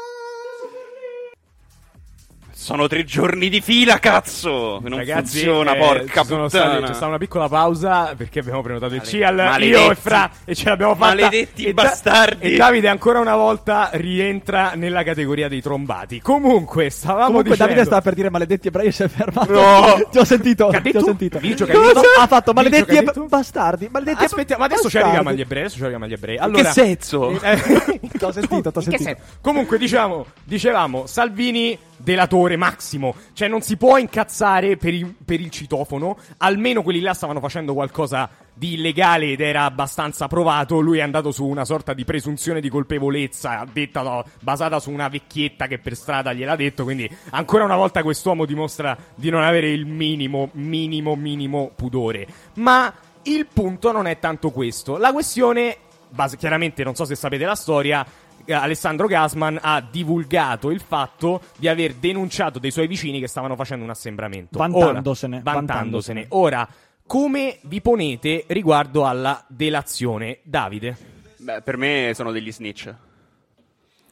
Sono 2.56 2.88
tre 2.88 3.04
giorni 3.04 3.50
di 3.50 3.62
fila, 3.62 3.98
cazzo! 3.98 4.80
Non 4.84 5.00
Ragazzi, 5.00 5.38
funziona, 5.40 5.74
eh, 5.74 5.80
porca 5.80 6.22
puttana. 6.22 6.50
stati- 6.50 6.82
c'è 6.84 6.88
stata 6.94 7.08
una 7.08 7.18
piccola 7.18 7.50
pausa 7.50 8.14
perché 8.16 8.40
abbiamo 8.40 8.62
prenotato 8.62 8.94
il 8.94 9.02
CIAL 9.02 9.36
maledetti. 9.36 9.68
io 9.84 9.92
e 9.92 9.96
Fra 9.96 10.30
e 10.46 10.54
ce 10.54 10.70
l'abbiamo 10.70 10.94
fatta 10.94 11.16
Maledetti 11.16 11.64
e 11.66 11.74
Da- 11.74 11.82
bastardi. 11.82 12.54
e 12.54 12.56
Davide 12.56 12.88
ancora 12.90 13.20
una 13.20 13.36
volta 13.36 13.90
rientra 13.94 14.74
nella 14.76 15.02
categoria 15.04 15.48
dei 15.50 15.62
trombati 15.62 16.22
comunque 16.22 16.92
stavamo 16.92 17.26
Comunque 17.26 17.50
dicendo 17.52 17.66
Davide 17.74 17.86
stava 17.86 18.02
per 18.02 18.14
dire 18.14 18.30
maledetti 18.30 18.68
ebrei 18.68 18.88
e 18.88 18.92
si 18.92 19.02
è 19.04 19.08
fermato. 19.08 19.52
No. 19.52 20.08
ti 20.12 20.18
ho 20.20 20.24
sentito, 20.24 20.70
ti 20.70 20.96
ho 20.96 21.02
sentito. 21.04 21.38
Ha 21.38 21.66
Cosa? 21.72 22.02
Ha 22.22 22.28
fatto 22.28 22.54
maledetti 22.54 22.96
e 22.96 23.04
bastardi. 23.28 23.90
Maledetti 23.92 24.22
e 24.22 24.26
Aspetta, 24.26 24.58
ma 24.60 24.66
adesso 24.66 24.90
ci 24.92 24.98
arriviamo 25.00 25.30
agli 25.30 25.42
ebrei, 25.42 25.62
adesso 25.64 25.76
ci 25.78 25.82
arriviamo 25.82 26.06
agli 26.06 26.14
ebrei. 26.14 26.36
In 26.36 26.42
Allora, 26.44 26.62
che 26.64 26.70
senso? 26.70 27.32
Eh, 27.42 27.58
T'ho 28.18 28.32
sentito, 28.32 28.72
t'ho 28.72 28.80
in 28.82 28.90
che 28.92 28.98
sentito. 29.00 29.18
Comunque, 29.42 29.78
diciamo, 29.80 30.26
dicevamo, 30.44 31.08
Salvini 31.08 31.78
delatore 32.04 32.58
massimo. 32.58 33.16
Cioè, 33.34 33.48
non 33.48 33.62
si 33.62 33.78
può 33.78 33.98
incazzare 33.98 34.78
per, 34.78 34.94
i- 34.94 35.16
per 35.26 35.40
il 35.40 35.50
citofono. 35.50 36.18
Almeno 36.38 36.84
quelli 36.84 37.00
là 37.00 37.14
stavano 37.14 37.40
facendo 37.40 37.74
qualcosa 37.74 38.30
di 38.56 38.74
illegale 38.74 39.32
ed 39.32 39.40
era 39.42 39.64
abbastanza 39.64 40.28
provato. 40.28 40.80
Lui 40.80 41.00
è 41.00 41.02
andato 41.02 41.32
su 41.32 41.46
una 41.46 41.66
sorta 41.66 41.94
di 41.94 42.04
presunzione 42.06 42.62
di 42.62 42.70
colpevolezza, 42.70 43.66
detta 43.72 44.02
no, 44.02 44.24
basata 44.42 44.80
su 44.80 44.92
una 44.92 45.08
vecchietta 45.08 45.68
che 45.68 45.80
per 45.80 45.96
strada 45.96 46.34
gliel'ha 46.34 46.56
detto. 46.56 46.84
Quindi, 46.84 47.10
ancora 47.32 47.64
una 47.64 47.76
volta, 47.78 48.04
quest'uomo 48.04 48.46
dimostra 48.46 48.96
di 49.16 49.30
non 49.30 49.42
avere 49.42 49.70
il 49.72 49.86
minimo, 49.86 50.50
minimo, 50.54 51.16
minimo 51.16 51.72
pudore. 51.76 52.28
Ma 52.56 52.94
il 53.24 53.48
punto 53.52 53.92
non 53.92 54.06
è 54.06 54.20
tanto 54.20 54.52
questo. 54.52 54.98
La 54.98 55.12
questione, 55.14 55.78
base- 56.10 56.38
chiaramente, 56.38 56.84
non 56.84 56.94
so 56.94 57.06
se 57.06 57.16
sapete 57.16 57.46
la 57.46 57.56
storia. 57.56 58.06
Alessandro 58.48 59.08
Gasman 59.08 59.60
ha 59.62 59.82
divulgato 59.82 60.70
il 60.72 60.82
fatto 60.82 61.42
di 61.58 61.68
aver 61.68 61.94
denunciato 61.94 62.60
dei 62.60 62.72
suoi 62.72 62.88
vicini 62.88 63.20
che 63.20 63.28
stavano 63.28 63.56
facendo 63.56 63.84
un 63.84 63.90
assembramento. 63.92 64.58
Vantandosene, 64.58 65.38
Ora, 65.38 65.52
vantandosene. 65.54 66.26
Ora, 66.30 66.68
come 67.06 67.60
vi 67.64 67.82
ponete 67.82 68.46
riguardo 68.48 69.06
alla 69.06 69.44
delazione? 69.48 70.40
Davide, 70.44 70.98
Beh, 71.38 71.62
per 71.62 71.78
me 71.78 72.12
sono 72.16 72.32
degli 72.32 72.52
snitch. 72.52 72.94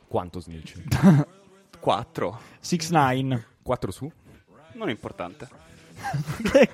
quanto 0.07 0.39
snitch? 0.39 0.81
Quattro. 1.79 2.39
6 2.59 3.43
4 3.63 3.91
su? 3.91 4.11
Non 4.73 4.89
è 4.89 4.91
importante. 4.91 5.47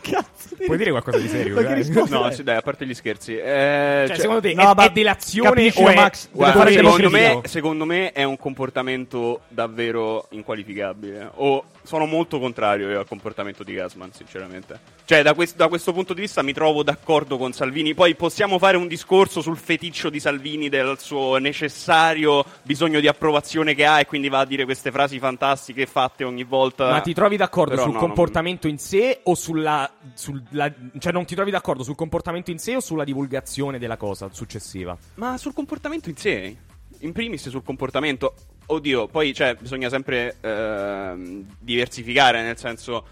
Cazzo 0.01 0.55
di 0.57 0.65
Puoi 0.65 0.77
dire 0.77 0.91
qualcosa 0.91 1.17
di 1.17 1.27
serio? 1.27 1.59
No, 2.07 2.31
sì, 2.31 2.43
dai, 2.43 2.57
a 2.57 2.61
parte 2.61 2.85
gli 2.85 2.93
scherzi. 2.93 3.37
Eh, 3.37 3.43
Cioè, 3.43 4.07
cioè, 4.07 4.17
secondo 4.19 4.41
te 4.41 4.53
no, 4.53 4.71
è, 4.71 4.73
ma 4.75 4.85
è 4.85 4.89
delazione 4.89 5.49
capisci, 5.49 5.83
o 5.83 5.87
è... 5.87 5.95
Max, 5.95 6.29
guarda, 6.31 6.67
secondo, 6.71 7.09
me, 7.09 7.41
secondo 7.43 7.85
me 7.85 8.11
è 8.11 8.23
un 8.23 8.37
comportamento 8.37 9.41
davvero 9.47 10.27
inqualificabile. 10.29 11.31
O 11.35 11.63
sono 11.87 12.05
molto 12.05 12.37
contrario 12.37 12.89
io 12.89 12.99
al 12.99 13.07
comportamento 13.07 13.63
di 13.63 13.73
Gasman, 13.73 14.11
sinceramente. 14.11 14.77
Cioè, 15.05 15.21
da, 15.23 15.33
quest- 15.33 15.55
da 15.55 15.69
questo 15.69 15.93
punto 15.93 16.13
di 16.13 16.19
vista 16.19 16.41
mi 16.41 16.51
trovo 16.51 16.83
d'accordo 16.83 17.37
con 17.37 17.53
Salvini. 17.53 17.93
Poi 17.93 18.13
possiamo 18.15 18.59
fare 18.59 18.75
un 18.75 18.87
discorso 18.89 19.39
sul 19.39 19.55
feticcio 19.55 20.09
di 20.09 20.19
Salvini, 20.19 20.67
del 20.67 20.99
suo 20.99 21.37
necessario 21.37 22.43
bisogno 22.63 22.99
di 22.99 23.07
approvazione 23.07 23.73
che 23.73 23.85
ha, 23.85 24.01
e 24.01 24.05
quindi 24.05 24.27
va 24.27 24.39
a 24.39 24.45
dire 24.45 24.65
queste 24.65 24.91
frasi 24.91 25.17
fantastiche 25.17 25.85
fatte 25.85 26.25
ogni 26.25 26.43
volta. 26.43 26.89
Ma 26.89 26.99
ti 26.99 27.13
trovi 27.13 27.37
d'accordo 27.37 27.71
Però 27.71 27.83
sul 27.85 27.93
no, 27.93 27.99
comportamento 27.99 28.67
in 28.67 28.77
sé 28.77 29.21
o 29.23 29.33
sulla, 29.33 29.89
sulla- 30.13 30.73
Cioè, 30.99 31.13
non 31.13 31.23
ti 31.25 31.35
trovi 31.35 31.51
d'accordo 31.51 31.83
sul 31.83 31.95
comportamento 31.95 32.51
in 32.51 32.59
sé 32.59 32.75
o 32.75 32.81
sulla 32.81 33.05
divulgazione 33.05 33.79
della 33.79 33.95
cosa 33.95 34.27
successiva? 34.33 34.97
Ma 35.15 35.37
sul 35.37 35.53
comportamento 35.53 36.09
in 36.09 36.17
sé, 36.17 36.57
in 36.99 37.11
primis 37.13 37.47
sul 37.47 37.63
comportamento, 37.63 38.33
oddio, 38.67 39.07
poi 39.07 39.33
cioè, 39.33 39.55
bisogna 39.55 39.89
sempre 39.89 40.37
ehm, 40.41 41.45
diversificare, 41.59 42.41
nel 42.41 42.57
senso, 42.57 43.05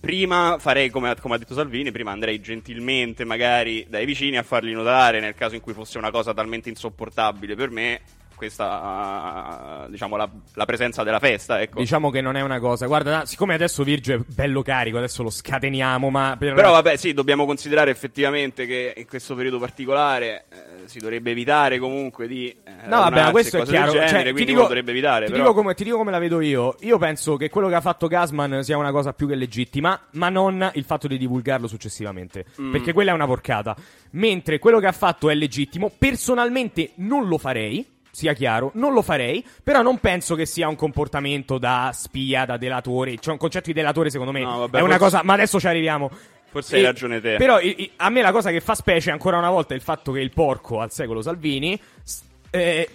prima 0.00 0.56
farei 0.58 0.90
come 0.90 1.14
come 1.20 1.34
ha 1.34 1.38
detto 1.38 1.54
Salvini, 1.54 1.92
prima 1.92 2.10
andrei 2.10 2.40
gentilmente 2.40 3.24
magari 3.24 3.86
dai 3.88 4.04
vicini 4.04 4.36
a 4.36 4.42
fargli 4.42 4.72
notare 4.72 5.20
nel 5.20 5.34
caso 5.34 5.54
in 5.54 5.60
cui 5.60 5.72
fosse 5.72 5.98
una 5.98 6.10
cosa 6.10 6.34
talmente 6.34 6.68
insopportabile 6.68 7.54
per 7.54 7.70
me, 7.70 8.00
questa, 8.44 9.86
diciamo, 9.88 10.16
la, 10.16 10.28
la 10.54 10.64
presenza 10.64 11.02
della 11.02 11.18
festa, 11.18 11.60
ecco. 11.60 11.78
Diciamo 11.78 12.10
che 12.10 12.20
non 12.20 12.36
è 12.36 12.40
una 12.42 12.58
cosa. 12.58 12.86
Guarda, 12.86 13.24
siccome 13.24 13.54
adesso 13.54 13.82
Virgio 13.82 14.14
è 14.14 14.18
bello 14.26 14.62
carico, 14.62 14.98
adesso 14.98 15.22
lo 15.22 15.30
scateniamo, 15.30 16.10
ma 16.10 16.36
per... 16.38 16.54
Però 16.54 16.72
vabbè, 16.72 16.96
sì, 16.96 17.12
dobbiamo 17.12 17.46
considerare 17.46 17.90
effettivamente 17.90 18.66
che 18.66 18.94
in 18.96 19.06
questo 19.06 19.34
periodo 19.34 19.58
particolare 19.58 20.44
eh, 20.50 20.88
si 20.88 20.98
dovrebbe 20.98 21.30
evitare 21.30 21.78
comunque 21.78 22.26
di 22.26 22.48
eh, 22.48 22.86
No, 22.86 22.98
vabbè, 23.00 23.30
questo 23.30 23.58
è 23.58 23.62
chiaro. 23.64 23.92
genere, 23.92 24.08
Cioè, 24.08 24.22
quindi 24.22 24.44
ti 24.44 24.44
dico, 24.46 24.70
evitare. 24.70 25.26
ti, 25.26 25.32
dico 25.32 25.54
come, 25.54 25.74
ti 25.74 25.84
dico 25.84 25.96
come 25.96 26.10
la 26.10 26.18
vedo 26.18 26.40
io. 26.40 26.76
Io 26.80 26.98
penso 26.98 27.36
che 27.36 27.48
quello 27.48 27.68
che 27.68 27.74
ha 27.74 27.80
fatto 27.80 28.06
Gasman 28.06 28.62
sia 28.62 28.76
una 28.76 28.90
cosa 28.90 29.12
più 29.12 29.26
che 29.26 29.34
legittima, 29.34 29.98
ma 30.12 30.28
non 30.28 30.70
il 30.74 30.84
fatto 30.84 31.06
di 31.06 31.16
divulgarlo 31.16 31.66
successivamente. 31.66 32.44
Mm. 32.60 32.72
Perché 32.72 32.92
quella 32.92 33.10
è 33.12 33.14
una 33.14 33.26
porcata. 33.26 33.74
Mentre 34.10 34.58
quello 34.58 34.78
che 34.78 34.86
ha 34.86 34.92
fatto 34.92 35.30
è 35.30 35.34
legittimo, 35.34 35.90
personalmente 35.96 36.90
non 36.96 37.26
lo 37.26 37.38
farei. 37.38 37.92
Sia 38.14 38.32
chiaro, 38.32 38.70
non 38.74 38.92
lo 38.92 39.02
farei, 39.02 39.44
però 39.64 39.82
non 39.82 39.98
penso 39.98 40.36
che 40.36 40.46
sia 40.46 40.68
un 40.68 40.76
comportamento 40.76 41.58
da 41.58 41.90
spia, 41.92 42.44
da 42.44 42.56
delatore. 42.56 43.18
Cioè, 43.18 43.32
un 43.32 43.38
concetto 43.38 43.66
di 43.66 43.72
delatore, 43.72 44.08
secondo 44.08 44.30
me, 44.30 44.40
No, 44.40 44.58
vabbè, 44.60 44.78
è 44.78 44.82
una 44.82 44.98
cosa. 44.98 45.22
Ma 45.24 45.32
adesso 45.32 45.58
ci 45.58 45.66
arriviamo. 45.66 46.08
Forse 46.50 46.76
hai 46.76 46.82
ragione 46.82 47.20
te. 47.20 47.34
Però 47.38 47.58
i- 47.58 47.74
i- 47.82 47.90
a 47.96 48.08
me 48.10 48.22
la 48.22 48.30
cosa 48.30 48.50
che 48.52 48.60
fa 48.60 48.76
specie 48.76 49.10
ancora 49.10 49.38
una 49.38 49.50
volta 49.50 49.74
è 49.74 49.76
il 49.76 49.82
fatto 49.82 50.12
che 50.12 50.20
il 50.20 50.30
porco 50.30 50.78
al 50.80 50.92
secolo 50.92 51.22
Salvini. 51.22 51.76
s- 52.04 52.22
eh, 52.50 52.88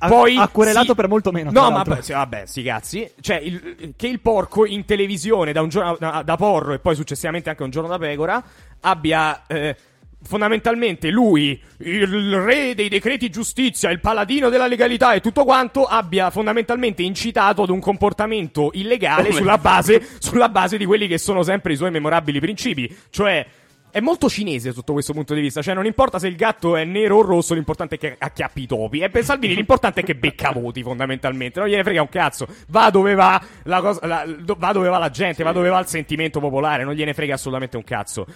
Ha- 0.00 0.08
poi 0.08 0.36
ha 0.36 0.48
querelato 0.48 0.88
si- 0.88 0.94
per 0.94 1.08
molto 1.08 1.32
meno, 1.32 1.50
No, 1.50 1.70
ma 1.70 1.82
sì, 2.02 2.12
vabbè, 2.12 2.44
sti 2.44 2.62
cazzi. 2.62 3.10
Cioè, 3.18 3.36
il- 3.38 3.94
che 3.96 4.06
il 4.06 4.20
porco 4.20 4.66
in 4.66 4.84
televisione 4.84 5.52
da, 5.52 5.62
un 5.62 5.70
giorno, 5.70 5.96
da, 5.98 6.20
da 6.22 6.36
porro 6.36 6.74
e 6.74 6.78
poi 6.78 6.94
successivamente 6.94 7.48
anche 7.48 7.62
un 7.62 7.70
giorno 7.70 7.88
da 7.88 7.96
pecora 7.98 8.44
abbia. 8.80 9.44
eh, 9.46 9.74
Fondamentalmente 10.20 11.10
lui, 11.10 11.60
il 11.78 12.36
re 12.40 12.74
dei 12.74 12.88
decreti 12.88 13.30
giustizia, 13.30 13.90
il 13.90 14.00
paladino 14.00 14.48
della 14.48 14.66
legalità 14.66 15.12
e 15.12 15.20
tutto 15.20 15.44
quanto, 15.44 15.84
abbia 15.84 16.30
fondamentalmente 16.30 17.02
incitato 17.02 17.62
ad 17.62 17.70
un 17.70 17.80
comportamento 17.80 18.70
illegale 18.74 19.32
sulla 19.32 19.58
base, 19.58 20.06
sulla 20.18 20.48
base 20.48 20.76
di 20.76 20.84
quelli 20.84 21.06
che 21.06 21.18
sono 21.18 21.42
sempre 21.42 21.72
i 21.72 21.76
suoi 21.76 21.92
memorabili 21.92 22.40
principi. 22.40 22.94
Cioè, 23.10 23.46
è 23.90 24.00
molto 24.00 24.28
cinese 24.28 24.72
sotto 24.72 24.92
questo 24.92 25.12
punto 25.12 25.34
di 25.34 25.40
vista. 25.40 25.62
Cioè, 25.62 25.72
non 25.72 25.86
importa 25.86 26.18
se 26.18 26.26
il 26.26 26.36
gatto 26.36 26.76
è 26.76 26.84
nero 26.84 27.18
o 27.18 27.22
rosso, 27.22 27.54
l'importante 27.54 27.94
è 27.94 27.98
che 27.98 28.16
acchiappi 28.18 28.62
i 28.62 28.66
topi. 28.66 28.98
E 28.98 29.10
per 29.10 29.24
Salvini 29.24 29.54
l'importante 29.54 30.00
è 30.00 30.04
che 30.04 30.14
becca 30.14 30.50
voti, 30.50 30.82
fondamentalmente. 30.82 31.60
Non 31.60 31.68
gliene 31.68 31.84
frega 31.84 32.02
un 32.02 32.08
cazzo. 32.08 32.46
Va 32.68 32.90
dove 32.90 33.14
va 33.14 33.40
la, 33.62 33.80
cosa, 33.80 34.06
la- 34.06 34.26
va, 34.26 34.72
dove 34.72 34.88
va 34.88 34.98
la 34.98 35.10
gente, 35.10 35.42
va 35.42 35.52
dove 35.52 35.68
va 35.68 35.78
il 35.78 35.86
sentimento 35.86 36.40
popolare. 36.40 36.84
Non 36.84 36.94
gliene 36.94 37.14
frega 37.14 37.34
assolutamente 37.34 37.76
un 37.76 37.84
cazzo. 37.84 38.26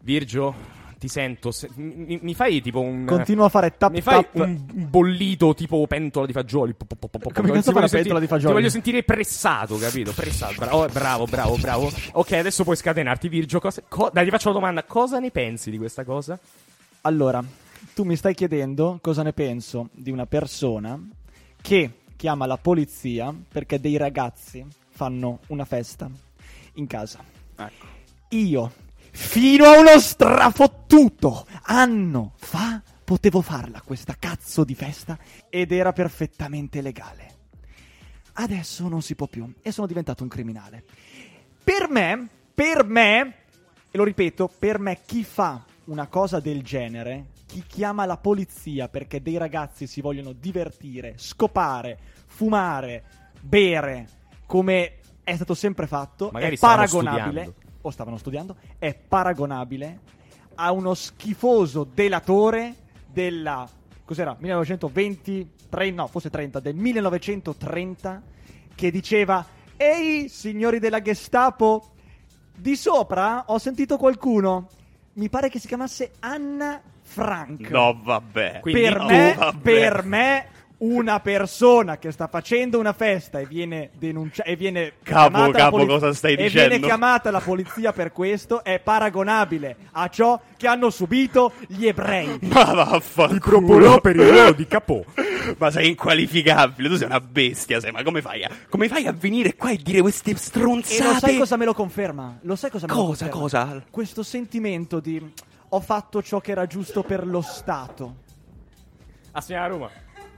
Virgio. 0.00 0.77
Ti 0.98 1.06
sento, 1.06 1.52
se- 1.52 1.68
mi, 1.76 2.18
mi 2.20 2.34
fai 2.34 2.60
tipo 2.60 2.80
un. 2.80 3.04
Continuo 3.06 3.44
a 3.44 3.48
fare 3.48 3.76
tap 3.76 3.92
Mi 3.92 4.00
fai 4.00 4.26
tap. 4.32 4.34
un 4.34 4.60
bollito 4.90 5.54
tipo 5.54 5.86
pentola 5.86 6.26
di 6.26 6.32
fagioli. 6.32 6.74
Po- 6.74 6.86
po- 6.86 6.96
po- 6.96 7.08
Come 7.08 7.30
cazzo 7.30 7.42
ti 7.42 7.42
fa 7.52 7.52
voglio 7.52 7.78
una 7.78 7.86
sentire- 7.86 8.02
pentola 8.02 8.18
di 8.20 8.26
fagioli? 8.26 8.46
Ti 8.48 8.58
voglio 8.58 8.68
sentire 8.70 9.02
pressato, 9.04 9.76
capito? 9.78 10.12
Pressato. 10.12 10.54
Bra- 10.56 10.74
oh, 10.74 10.86
bravo, 10.88 11.24
bravo, 11.26 11.56
bravo. 11.56 11.92
Ok, 12.14 12.32
adesso 12.32 12.64
puoi 12.64 12.74
scatenarti, 12.74 13.28
Virgio. 13.28 13.60
Cosa- 13.60 13.82
co- 13.86 14.10
dai, 14.12 14.24
ti 14.24 14.30
faccio 14.30 14.48
la 14.48 14.54
domanda. 14.54 14.82
Cosa 14.82 15.20
ne 15.20 15.30
pensi 15.30 15.70
di 15.70 15.78
questa 15.78 16.02
cosa? 16.04 16.36
Allora, 17.02 17.44
tu 17.94 18.02
mi 18.02 18.16
stai 18.16 18.34
chiedendo 18.34 18.98
cosa 19.00 19.22
ne 19.22 19.32
penso 19.32 19.90
di 19.92 20.10
una 20.10 20.26
persona 20.26 20.98
che 21.62 21.92
chiama 22.16 22.44
la 22.46 22.56
polizia 22.56 23.32
perché 23.48 23.78
dei 23.78 23.96
ragazzi 23.96 24.66
fanno 24.90 25.38
una 25.46 25.64
festa 25.64 26.10
in 26.74 26.86
casa. 26.88 27.20
Ecco. 27.56 27.86
Io, 28.30 28.72
fino 29.10 29.64
a 29.64 29.78
uno 29.78 29.98
strafottuto 29.98 31.46
anno 31.62 32.34
fa, 32.36 32.82
potevo 33.04 33.40
farla 33.40 33.80
questa 33.82 34.16
cazzo 34.18 34.64
di 34.64 34.74
festa 34.74 35.18
ed 35.48 35.72
era 35.72 35.92
perfettamente 35.92 36.80
legale. 36.80 37.36
Adesso 38.34 38.86
non 38.88 39.02
si 39.02 39.14
può 39.14 39.26
più 39.26 39.52
e 39.62 39.72
sono 39.72 39.86
diventato 39.86 40.22
un 40.22 40.28
criminale. 40.28 40.84
Per 41.64 41.88
me, 41.88 42.28
per 42.54 42.84
me, 42.84 43.34
e 43.90 43.96
lo 43.96 44.04
ripeto, 44.04 44.50
per 44.58 44.78
me 44.78 45.00
chi 45.04 45.24
fa 45.24 45.64
una 45.86 46.06
cosa 46.06 46.38
del 46.38 46.62
genere, 46.62 47.30
chi 47.46 47.64
chiama 47.66 48.04
la 48.04 48.18
polizia 48.18 48.88
perché 48.88 49.22
dei 49.22 49.38
ragazzi 49.38 49.86
si 49.86 50.00
vogliono 50.00 50.32
divertire, 50.32 51.14
scopare, 51.16 51.98
fumare, 52.26 53.04
bere, 53.40 54.08
come 54.46 54.98
è 55.24 55.34
stato 55.34 55.54
sempre 55.54 55.86
fatto, 55.86 56.30
Magari 56.32 56.56
è 56.56 56.58
paragonabile, 56.58 57.42
studiando. 57.42 57.54
O 57.80 57.90
stavano 57.90 58.16
studiando, 58.16 58.56
è 58.78 58.94
paragonabile 58.94 60.00
a 60.56 60.72
uno 60.72 60.94
schifoso 60.94 61.84
delatore 61.84 62.74
della, 63.06 63.68
cos'era, 64.04 64.36
1920, 64.38 65.50
30, 65.68 66.02
no, 66.02 66.08
forse 66.08 66.30
30, 66.30 66.60
del 66.60 66.74
1930, 66.74 68.22
che 68.74 68.90
diceva, 68.90 69.44
ehi, 69.76 70.28
signori 70.28 70.78
della 70.78 71.00
Gestapo, 71.00 71.90
di 72.54 72.74
sopra 72.74 73.44
ho 73.46 73.58
sentito 73.58 73.96
qualcuno, 73.96 74.68
mi 75.14 75.28
pare 75.28 75.48
che 75.48 75.58
si 75.58 75.68
chiamasse 75.68 76.12
Anna 76.20 76.80
Frank. 77.02 77.70
No, 77.70 77.98
vabbè. 78.02 78.58
Quindi 78.60 78.82
per, 78.82 78.98
tu- 78.98 79.06
me, 79.06 79.34
vabbè. 79.34 79.58
per 79.58 80.04
me, 80.04 80.46
una 80.78 81.18
persona 81.18 81.98
che 81.98 82.12
sta 82.12 82.28
facendo 82.28 82.78
una 82.78 82.92
festa 82.92 83.40
e 83.40 83.46
viene 83.46 83.90
denunciata 83.98 84.48
e 84.48 84.54
viene 84.54 84.92
Capo, 85.02 85.50
capo, 85.50 85.70
poliz- 85.76 85.88
cosa 85.88 86.12
stai 86.14 86.34
e 86.34 86.36
dicendo? 86.44 86.68
viene 86.68 86.84
chiamata 86.84 87.32
la 87.32 87.40
polizia 87.40 87.92
per 87.92 88.12
questo 88.12 88.62
è 88.62 88.78
paragonabile 88.78 89.76
a 89.92 90.08
ciò 90.08 90.40
che 90.56 90.68
hanno 90.68 90.90
subito 90.90 91.52
gli 91.66 91.86
ebrei. 91.86 92.38
Ma 92.46 92.62
vaffanculo. 92.64 94.00
Per 94.00 94.14
il 94.16 94.22
ruolo 94.30 94.52
di 94.52 94.66
capò. 94.68 95.02
Ma 95.58 95.70
sei 95.70 95.88
inqualificabile, 95.88 96.88
tu 96.88 96.96
sei 96.96 97.06
una 97.06 97.20
bestia, 97.20 97.80
sei, 97.80 97.90
ma 97.90 98.02
come 98.02 98.20
fai 98.22 98.44
a, 98.44 98.50
come 98.68 98.86
fai 98.88 99.06
a 99.06 99.12
venire 99.12 99.56
qua 99.56 99.70
e 99.70 99.78
dire 99.82 100.00
queste 100.02 100.32
E 100.32 100.36
stronzate? 100.36 101.02
lo 101.12 101.18
sai 101.18 101.38
cosa 101.38 101.56
me 101.56 101.64
lo 101.64 101.74
conferma? 101.74 102.38
Lo 102.42 102.54
sai 102.54 102.70
cosa 102.70 102.86
me 102.86 102.92
lo 102.94 102.98
Cosa, 103.06 103.28
conferma? 103.28 103.66
cosa? 103.66 103.84
Questo 103.90 104.22
sentimento 104.22 105.00
di 105.00 105.32
ho 105.70 105.80
fatto 105.80 106.22
ciò 106.22 106.40
che 106.40 106.50
era 106.52 106.66
giusto 106.66 107.02
per 107.02 107.26
lo 107.26 107.40
Stato. 107.40 108.14
Ha 109.32 109.40
segnato 109.40 109.68
Roma. 109.72 109.90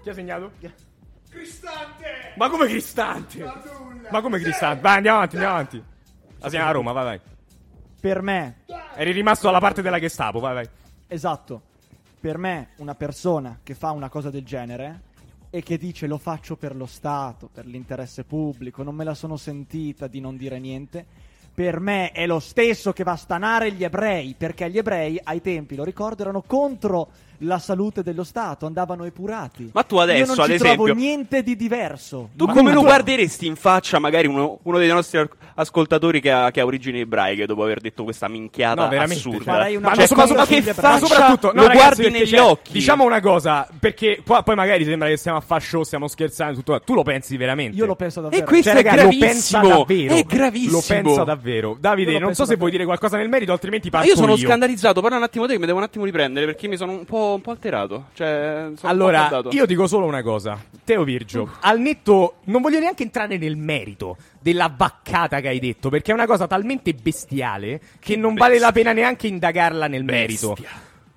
Chi 0.02 0.08
ha 0.08 0.14
segnato? 0.14 0.52
Cristante! 1.28 2.32
Ma 2.36 2.48
come 2.48 2.66
Cristante? 2.66 3.44
Ma 4.10 4.20
come 4.20 4.38
Cristante? 4.40 4.80
Vai, 4.80 4.96
andiamo 4.96 5.18
avanti, 5.18 5.36
andiamo 5.36 5.54
avanti. 5.56 5.84
Ha 6.40 6.48
segnato 6.48 6.72
Roma, 6.72 6.92
vai, 6.92 7.04
vai. 7.04 7.20
Per 8.00 8.22
me, 8.22 8.56
Eri 8.94 9.12
rimasto 9.12 9.46
dalla 9.46 9.60
parte 9.60 9.82
della 9.82 9.98
Gestapo, 10.00 10.40
vai, 10.40 10.54
vai. 10.54 10.68
esatto, 11.06 11.62
per 12.18 12.38
me 12.38 12.70
una 12.76 12.94
persona 12.94 13.60
che 13.62 13.74
fa 13.74 13.90
una 13.90 14.08
cosa 14.08 14.30
del 14.30 14.42
genere 14.44 15.02
e 15.50 15.62
che 15.62 15.76
dice 15.76 16.06
lo 16.06 16.16
faccio 16.16 16.56
per 16.56 16.74
lo 16.74 16.86
Stato, 16.86 17.50
per 17.52 17.66
l'interesse 17.66 18.24
pubblico, 18.24 18.82
non 18.82 18.94
me 18.94 19.04
la 19.04 19.14
sono 19.14 19.36
sentita 19.36 20.06
di 20.06 20.20
non 20.20 20.38
dire 20.38 20.58
niente, 20.58 21.04
per 21.52 21.78
me 21.78 22.10
è 22.12 22.26
lo 22.26 22.40
stesso 22.40 22.94
che 22.94 23.04
va 23.04 23.12
a 23.12 23.16
stanare 23.16 23.70
gli 23.72 23.84
ebrei, 23.84 24.34
perché 24.36 24.70
gli 24.70 24.78
ebrei 24.78 25.20
ai 25.22 25.42
tempi, 25.42 25.74
lo 25.76 25.84
ricordo, 25.84 26.22
erano 26.22 26.40
contro 26.40 27.10
la 27.42 27.58
salute 27.58 28.02
dello 28.02 28.24
Stato, 28.24 28.66
andavano 28.66 29.04
epurati. 29.04 29.70
Ma 29.72 29.82
tu 29.82 29.96
adesso, 29.96 30.18
Io 30.18 30.26
non 30.26 30.40
ad 30.44 30.50
esempio- 30.50 30.84
trovo 30.84 30.98
niente 30.98 31.42
di 31.42 31.56
diverso. 31.56 32.30
Tu 32.36 32.44
Ma 32.46 32.52
come 32.52 32.72
lo 32.72 32.80
tu- 32.80 32.86
guarderesti 32.86 33.46
in 33.46 33.56
faccia 33.56 33.98
magari 33.98 34.26
uno, 34.26 34.58
uno 34.62 34.78
dei 34.78 34.88
nostri 34.88 35.18
ascoltatori 35.54 36.20
che 36.20 36.30
ha, 36.30 36.50
che 36.50 36.60
ha 36.60 36.64
origini 36.64 37.00
ebraiche 37.00 37.46
dopo 37.46 37.62
aver 37.62 37.80
detto 37.80 38.04
questa 38.04 38.28
minchiata 38.28 38.82
No, 38.82 38.88
veramente. 38.88 39.16
assurda? 39.28 39.52
Una 39.52 39.60
Ma, 39.60 39.68
Cioè, 39.68 39.80
ma 39.80 40.46
che 40.46 40.74
ma 40.80 40.98
soprattutto 40.98 41.46
lo 41.48 41.52
no, 41.62 41.66
ragazzi, 41.68 42.02
guardi 42.02 42.10
negli 42.10 42.26
cioè, 42.28 42.40
occhi. 42.40 42.72
Diciamo 42.72 43.04
una 43.04 43.20
cosa, 43.20 43.66
perché 43.78 44.22
qua 44.24 44.42
poi 44.42 44.54
magari 44.54 44.84
sembra 44.84 45.08
che 45.08 45.16
stiamo 45.16 45.42
a 45.46 45.58
show, 45.60 45.82
stiamo 45.82 46.08
scherzando, 46.08 46.56
tutto. 46.56 46.80
Tu 46.80 46.94
lo 46.94 47.02
pensi 47.02 47.36
veramente? 47.36 47.76
Io 47.76 47.86
lo 47.86 47.94
penso 47.96 48.20
davvero. 48.20 48.42
E 48.42 48.46
questo 48.46 48.70
Cioè, 48.70 48.80
è 48.80 48.82
raga, 48.82 49.02
lo 49.02 49.08
pensa 49.08 49.60
gravissimo. 49.60 49.68
davvero. 49.68 50.14
È 50.14 50.22
gravissimo. 50.24 50.72
Lo 50.72 50.82
pensa 50.86 51.24
davvero. 51.24 51.76
Davide, 51.80 52.12
Io 52.12 52.18
lo 52.18 52.24
non 52.26 52.34
so 52.34 52.44
se 52.44 52.56
vuoi 52.56 52.70
davvero. 52.70 52.70
dire 52.70 52.84
qualcosa 52.84 53.16
nel 53.16 53.28
merito, 53.28 53.52
altrimenti 53.52 53.88
Ma 53.90 53.98
parto 53.98 54.12
io 54.12 54.16
sono 54.16 54.36
scandalizzato, 54.36 55.00
parla 55.00 55.16
un 55.16 55.22
attimo 55.22 55.46
te 55.46 55.52
che 55.54 55.58
mi 55.58 55.66
devo 55.66 55.78
un 55.78 55.84
attimo 55.84 56.04
riprendere 56.04 56.46
perché 56.46 56.68
mi 56.68 56.76
sono 56.76 56.92
un 56.92 57.04
po'. 57.04 57.29
Po', 57.30 57.34
un 57.36 57.40
po' 57.40 57.50
alterato. 57.50 58.06
Cioè, 58.14 58.70
Allora, 58.82 59.42
io 59.50 59.66
dico 59.66 59.86
solo 59.86 60.06
una 60.06 60.22
cosa. 60.22 60.58
Teo 60.84 61.04
Virgio, 61.04 61.56
al 61.60 61.80
netto, 61.80 62.36
non 62.44 62.60
voglio 62.60 62.78
neanche 62.80 63.02
entrare 63.02 63.38
nel 63.38 63.56
merito 63.56 64.16
della 64.40 64.72
vaccata 64.74 65.40
che 65.40 65.48
hai 65.48 65.60
detto, 65.60 65.88
perché 65.88 66.10
è 66.10 66.14
una 66.14 66.26
cosa 66.26 66.46
talmente 66.46 66.92
bestiale 66.94 67.80
che 67.98 68.16
non 68.16 68.34
vale 68.34 68.58
la 68.58 68.72
pena 68.72 68.92
neanche 68.92 69.26
indagarla 69.26 69.86
nel 69.86 70.04
merito. 70.04 70.56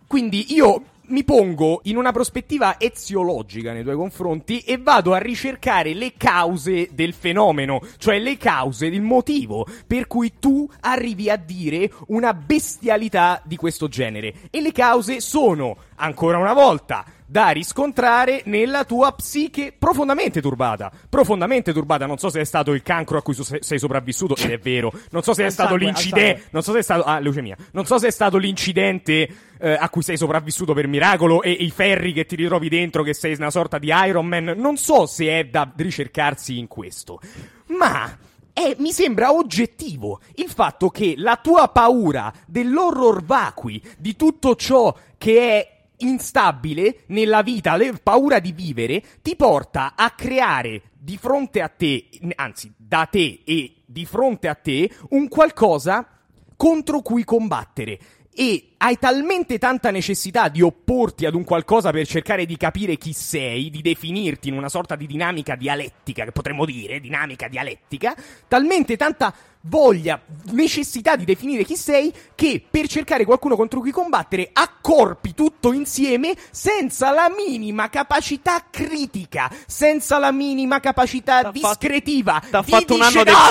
Quindi 0.08 0.54
io 0.54 0.84
mi 1.14 1.24
pongo 1.24 1.82
in 1.84 1.96
una 1.96 2.12
prospettiva 2.12 2.80
eziologica 2.80 3.72
nei 3.72 3.84
tuoi 3.84 3.96
confronti 3.96 4.62
e 4.62 4.80
vado 4.80 5.14
a 5.14 5.20
ricercare 5.20 5.94
le 5.94 6.14
cause 6.18 6.90
del 6.92 7.14
fenomeno, 7.14 7.82
cioè 8.00 8.18
le 8.18 8.36
cause, 8.36 8.88
il 8.88 9.02
motivo 9.04 9.68
per 9.86 10.08
cui 10.08 10.34
tu 10.40 10.68
arrivi 10.80 11.30
a 11.30 11.36
dire 11.36 11.92
una 12.08 12.34
bestialità 12.34 13.40
di 13.46 13.58
questo 13.58 13.88
genere. 13.88 14.34
E 14.50 14.60
le 14.60 14.72
cause 14.72 15.22
sono, 15.22 15.78
ancora 15.98 16.40
una 16.40 16.54
volta, 16.54 17.06
da 17.26 17.50
riscontrare 17.50 18.42
nella 18.46 18.84
tua 18.84 19.12
psiche 19.14 19.74
profondamente 19.78 20.42
turbata. 20.42 20.92
Profondamente 21.10 21.74
turbata. 21.74 22.06
Non 22.06 22.18
so 22.18 22.30
se 22.30 22.42
è 22.42 22.44
stato 22.44 22.74
il 22.74 22.82
cancro 22.82 23.18
a 23.18 23.22
cui 23.22 23.34
so- 23.34 23.44
sei 23.60 23.80
sopravvissuto, 23.80 24.36
ed 24.36 24.52
è 24.52 24.58
vero. 24.58 24.92
Non 25.12 25.24
so 25.24 25.34
se 25.34 25.46
è 25.46 25.50
stato 25.50 25.76
l'incidente. 25.76 26.48
Non 26.52 26.62
so 26.64 26.72
se 26.72 26.80
è 26.80 26.82
stato. 26.84 27.04
Ah, 27.04 27.20
leucemia. 27.20 27.56
Non 27.72 27.86
so 27.86 27.98
se 27.98 28.08
è 28.08 28.12
stato 28.12 28.38
l'incidente 28.38 29.30
eh, 29.60 29.74
a 29.74 29.90
cui 29.90 30.02
sei 30.02 30.18
sopravvissuto 30.18 30.74
per 30.74 30.88
miracolo 30.88 31.42
e 31.42 31.52
i 31.52 31.70
ferri 31.72 32.14
che 32.14 32.26
ti 32.26 32.36
ritrovi 32.36 32.70
dentro, 32.70 33.04
che 33.04 33.14
sei 33.14 33.36
una 33.36 33.52
sorta 33.52 33.78
di 33.78 33.92
Iron 33.92 34.26
Man. 34.26 34.54
Non 34.58 34.78
so 34.78 35.06
se 35.06 35.28
è 35.28 35.46
da 35.46 35.72
ricercarsi 35.76 36.58
in 36.58 36.68
questo. 36.68 37.20
Ma. 37.68 38.18
è- 38.54 38.76
mi 38.78 38.92
sembra 38.92 39.34
oggettivo 39.34 40.20
il 40.36 40.48
fatto 40.48 40.90
che 40.90 41.16
la 41.18 41.40
tua 41.42 41.70
paura 41.70 42.32
dell'horror 42.46 43.24
vacui, 43.24 43.82
di 43.98 44.16
tutto 44.16 44.56
ciò 44.56 44.96
che 45.18 45.40
è 45.40 45.73
instabile 45.98 47.04
nella 47.08 47.42
vita, 47.42 47.76
la 47.76 47.92
paura 48.02 48.40
di 48.40 48.52
vivere, 48.52 49.04
ti 49.22 49.36
porta 49.36 49.94
a 49.96 50.12
creare 50.12 50.84
di 50.98 51.18
fronte 51.18 51.62
a 51.62 51.68
te, 51.68 52.10
anzi 52.36 52.72
da 52.78 53.06
te 53.06 53.42
e 53.44 53.76
di 53.86 54.06
fronte 54.06 54.48
a 54.48 54.56
te, 54.56 54.90
un 55.10 55.28
qualcosa 55.28 56.08
contro 56.56 57.02
cui 57.02 57.24
combattere. 57.24 58.00
E 58.36 58.74
hai 58.78 58.98
talmente 58.98 59.60
tanta 59.60 59.92
necessità 59.92 60.50
di 60.50 60.62
opporti 60.62 61.28
ad 61.28 61.36
un 61.36 61.44
qualcosa 61.44 61.92
per 61.92 62.08
cercare 62.08 62.46
di 62.46 62.58
capire 62.58 62.98
chi 62.98 63.14
sei, 63.14 63.70
di 63.70 63.82
definirti 63.82 64.48
in 64.48 64.58
una 64.58 64.70
sorta 64.70 64.96
di 64.96 65.06
dinamica 65.06 65.56
dialettica, 65.56 66.24
che 66.24 66.32
potremmo 66.32 66.66
dire, 66.66 67.00
dinamica 67.00 67.48
dialettica, 67.48 68.16
talmente 68.48 68.98
tanta 68.98 69.34
voglia, 69.66 70.20
necessità 70.52 71.16
di 71.16 71.24
definire 71.24 71.64
chi 71.64 71.76
sei, 71.78 72.14
che 72.36 72.62
per 72.70 72.88
cercare 72.88 73.24
qualcuno 73.24 73.56
contro 73.56 73.80
cui 73.80 73.92
combattere 73.92 74.50
accorpi 74.52 75.34
tutto 75.34 75.72
insieme 75.72 76.36
senza 76.52 77.12
la 77.12 77.30
minima 77.36 77.90
capacità 77.90 78.66
critica, 78.70 79.50
senza 79.66 80.18
la 80.18 80.32
minima 80.34 80.80
capacità 80.82 81.42
T'ha 81.44 81.52
discretiva. 81.52 82.42
t'ha 82.50 82.62
di 82.62 82.72
fatto 82.72 82.94
un 82.96 83.02
anno 83.02 83.10
disce- 83.10 83.24
del 83.24 83.34
No, 83.34 83.40
t'ha 83.40 83.50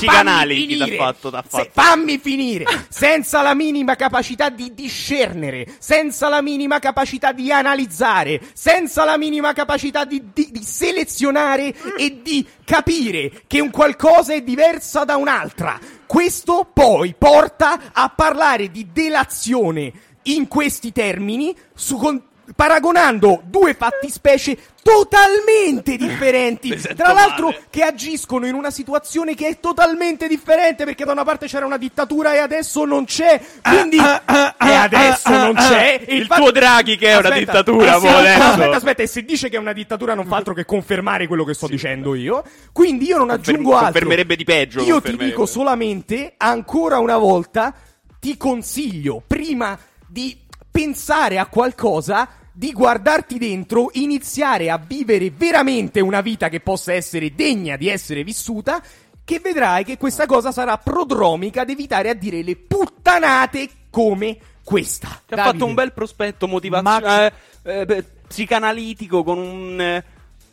finire. 0.84 0.96
fatto, 0.96 1.30
t'ha 1.30 1.42
Se- 1.42 1.48
fatto. 1.48 1.70
fammi 1.72 2.18
finire! 2.18 2.64
senza 2.90 3.40
la 3.40 3.54
minima 3.54 3.96
capacità 3.96 4.50
di 4.50 4.74
discernere, 4.74 5.66
senza 5.78 6.28
la 6.28 6.42
minima 6.42 6.78
capacità 6.78 7.32
di 7.32 7.50
analizzare, 7.50 8.40
senza 8.52 9.04
la 9.04 9.16
minima 9.16 9.52
capacità 9.54 10.04
di, 10.04 10.22
di- 10.32 10.48
di 10.50 10.62
selezionare 10.62 11.74
e 11.96 12.20
di 12.22 12.46
capire 12.64 13.42
che 13.46 13.60
un 13.60 13.70
qualcosa 13.70 14.34
è 14.34 14.42
diversa 14.42 15.04
da 15.04 15.16
un'altra. 15.16 15.78
Questo 16.12 16.68
poi 16.70 17.14
porta 17.16 17.90
a 17.90 18.10
parlare 18.10 18.70
di 18.70 18.88
delazione 18.92 19.90
in 20.24 20.46
questi 20.46 20.92
termini, 20.92 21.56
su 21.72 21.96
con- 21.96 22.22
paragonando 22.56 23.40
due 23.44 23.74
fattispecie 23.74 24.56
totalmente 24.82 25.96
differenti, 25.96 26.76
tra 26.96 27.12
l'altro 27.12 27.46
male. 27.46 27.66
che 27.70 27.82
agiscono 27.82 28.46
in 28.46 28.54
una 28.54 28.70
situazione 28.70 29.34
che 29.34 29.46
è 29.46 29.60
totalmente 29.60 30.26
differente 30.26 30.84
perché 30.84 31.04
da 31.04 31.12
una 31.12 31.22
parte 31.24 31.46
c'era 31.46 31.64
una 31.64 31.76
dittatura 31.76 32.34
e 32.34 32.38
adesso 32.38 32.84
non 32.84 33.04
c'è, 33.04 33.40
quindi 33.62 33.96
e 33.98 34.74
adesso 34.74 35.30
non 35.30 35.54
c'è. 35.54 36.02
e 36.04 36.16
Il 36.16 36.26
fatto- 36.26 36.42
tuo 36.42 36.50
Draghi 36.50 36.96
che 36.96 37.08
è 37.10 37.16
una 37.16 37.30
dittatura, 37.30 37.94
e 37.96 38.06
adesso. 38.16 38.42
aspetta, 38.42 38.76
aspetta, 38.76 39.02
e 39.02 39.06
se 39.06 39.22
dice 39.24 39.48
che 39.48 39.56
è 39.56 39.60
una 39.60 39.72
dittatura 39.72 40.14
non 40.14 40.26
fa 40.26 40.36
altro 40.36 40.52
che 40.54 40.64
confermare 40.64 41.26
quello 41.28 41.44
che 41.44 41.54
sto 41.54 41.68
dicendo 41.68 42.14
io, 42.14 42.42
quindi 42.72 43.06
io 43.06 43.18
non 43.18 43.30
aggiungo 43.30 43.72
altro. 43.74 43.84
confermerebbe 43.92 44.34
di 44.36 44.44
peggio, 44.44 44.82
Io 44.82 45.00
ti 45.00 45.16
dico 45.16 45.46
solamente 45.46 46.34
ancora 46.36 46.98
una 46.98 47.18
volta 47.18 47.72
ti 48.18 48.36
consiglio 48.36 49.22
prima 49.26 49.78
di 50.06 50.36
pensare 50.72 51.38
a 51.38 51.46
qualcosa 51.46 52.28
di 52.50 52.72
guardarti 52.72 53.38
dentro, 53.38 53.90
iniziare 53.92 54.70
a 54.70 54.78
vivere 54.78 55.30
veramente 55.30 56.00
una 56.00 56.20
vita 56.20 56.48
che 56.48 56.60
possa 56.60 56.92
essere 56.92 57.34
degna 57.34 57.76
di 57.76 57.88
essere 57.88 58.24
vissuta, 58.24 58.82
che 59.24 59.38
vedrai 59.38 59.84
che 59.84 59.96
questa 59.96 60.26
cosa 60.26 60.50
sarà 60.50 60.76
prodromica 60.78 61.60
ad 61.60 61.70
evitare 61.70 62.08
a 62.08 62.14
dire 62.14 62.42
le 62.42 62.56
puttanate 62.56 63.68
come 63.90 64.38
questa. 64.64 65.08
Ti 65.08 65.34
ha 65.34 65.36
Davide. 65.36 65.52
fatto 65.52 65.64
un 65.66 65.74
bel 65.74 65.92
prospetto 65.92 66.48
motivazionale, 66.48 67.32
eh, 67.62 67.86
eh, 67.88 68.04
psicanalitico 68.26 69.22
con 69.22 69.38
un, 69.38 69.80
eh, 69.80 70.04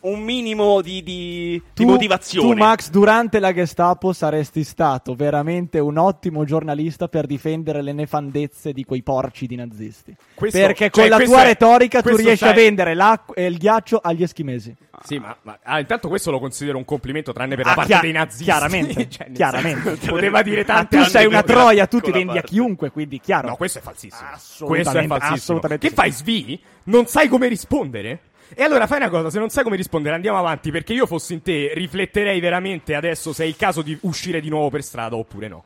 un 0.01 0.21
minimo 0.21 0.81
di, 0.81 1.03
di- 1.03 1.51
di 1.51 1.63
Tu- 1.73 1.85
motivazione. 1.85 2.53
Tu, 2.53 2.57
Max, 2.57 2.89
durante 2.89 3.39
la 3.39 3.53
Gestapo 3.53 4.13
saresti 4.13 4.63
stato 4.63 5.13
veramente 5.15 5.79
un 5.79 5.97
ottimo 5.97 6.45
giornalista 6.45 7.07
per 7.07 7.25
difendere 7.25 7.81
le 7.81 7.91
nefandezze 7.93 8.71
di 8.71 8.83
quei 8.85 9.03
porci 9.03 9.45
di 9.45 9.55
nazisti. 9.55 10.15
Questo- 10.33 10.57
Perché 10.57 10.89
cioè, 10.89 11.09
con 11.09 11.17
la 11.19 11.23
tua 11.25 11.41
è- 11.41 11.45
retorica 11.47 12.01
tu 12.01 12.15
riesci 12.15 12.37
sai- 12.37 12.49
a 12.51 12.53
vendere 12.53 12.93
l'acqua 12.93 13.35
e 13.35 13.45
il 13.45 13.57
ghiaccio 13.57 13.97
agli 14.01 14.23
eschimesi. 14.23 14.73
Sì, 15.03 15.17
ma, 15.17 15.35
ma- 15.43 15.57
ah, 15.63 15.79
intanto 15.79 16.07
questo 16.09 16.29
lo 16.31 16.39
considero 16.39 16.77
un 16.77 16.85
complimento, 16.85 17.31
tranne 17.31 17.55
per 17.55 17.65
Ah, 17.65 17.69
la 17.69 17.75
parte 17.75 17.91
chia- 17.91 18.01
dei 18.01 18.11
nazisti. 18.11 18.43
chiaramente, 18.43 19.07
Cioè, 19.09 19.31
chiaramente. 19.31 19.95
senso, 19.95 20.11
Poteva 20.11 20.41
dire 20.41 20.65
tante 20.65 20.97
tu 20.97 21.03
sei 21.03 21.25
una 21.25 21.43
troia, 21.43 21.87
tu 21.87 21.99
ti 21.99 22.11
vendi 22.11 22.31
a 22.31 22.41
parte. 22.41 22.47
chiunque, 22.49 22.89
quindi 22.91 23.19
chiaro. 23.19 23.47
No, 23.49 23.55
questo 23.55 23.79
è 23.79 23.81
falsissimo. 23.81 24.27
Assolutamente, 24.31 24.67
questo 24.91 24.99
è 24.99 25.07
falsissimo. 25.07 25.35
assolutamente 25.35 25.83
Che 25.87 25.93
sì. 25.93 25.99
fai, 25.99 26.11
svi? 26.11 26.59
Non 26.83 27.05
sai 27.05 27.27
come 27.27 27.47
rispondere? 27.47 28.19
E 28.55 28.63
allora 28.63 28.87
fai 28.87 28.97
una 28.97 29.09
cosa, 29.09 29.29
se 29.29 29.39
non 29.39 29.49
sai 29.49 29.63
come 29.63 29.75
rispondere 29.75 30.15
andiamo 30.15 30.37
avanti, 30.37 30.71
perché 30.71 30.93
io 30.93 31.05
fossi 31.05 31.33
in 31.33 31.41
te 31.41 31.71
rifletterei 31.73 32.39
veramente 32.39 32.95
adesso 32.95 33.31
se 33.31 33.43
è 33.43 33.47
il 33.47 33.55
caso 33.55 33.81
di 33.81 33.97
uscire 34.01 34.41
di 34.41 34.49
nuovo 34.49 34.69
per 34.69 34.83
strada 34.83 35.15
oppure 35.15 35.47
no. 35.47 35.63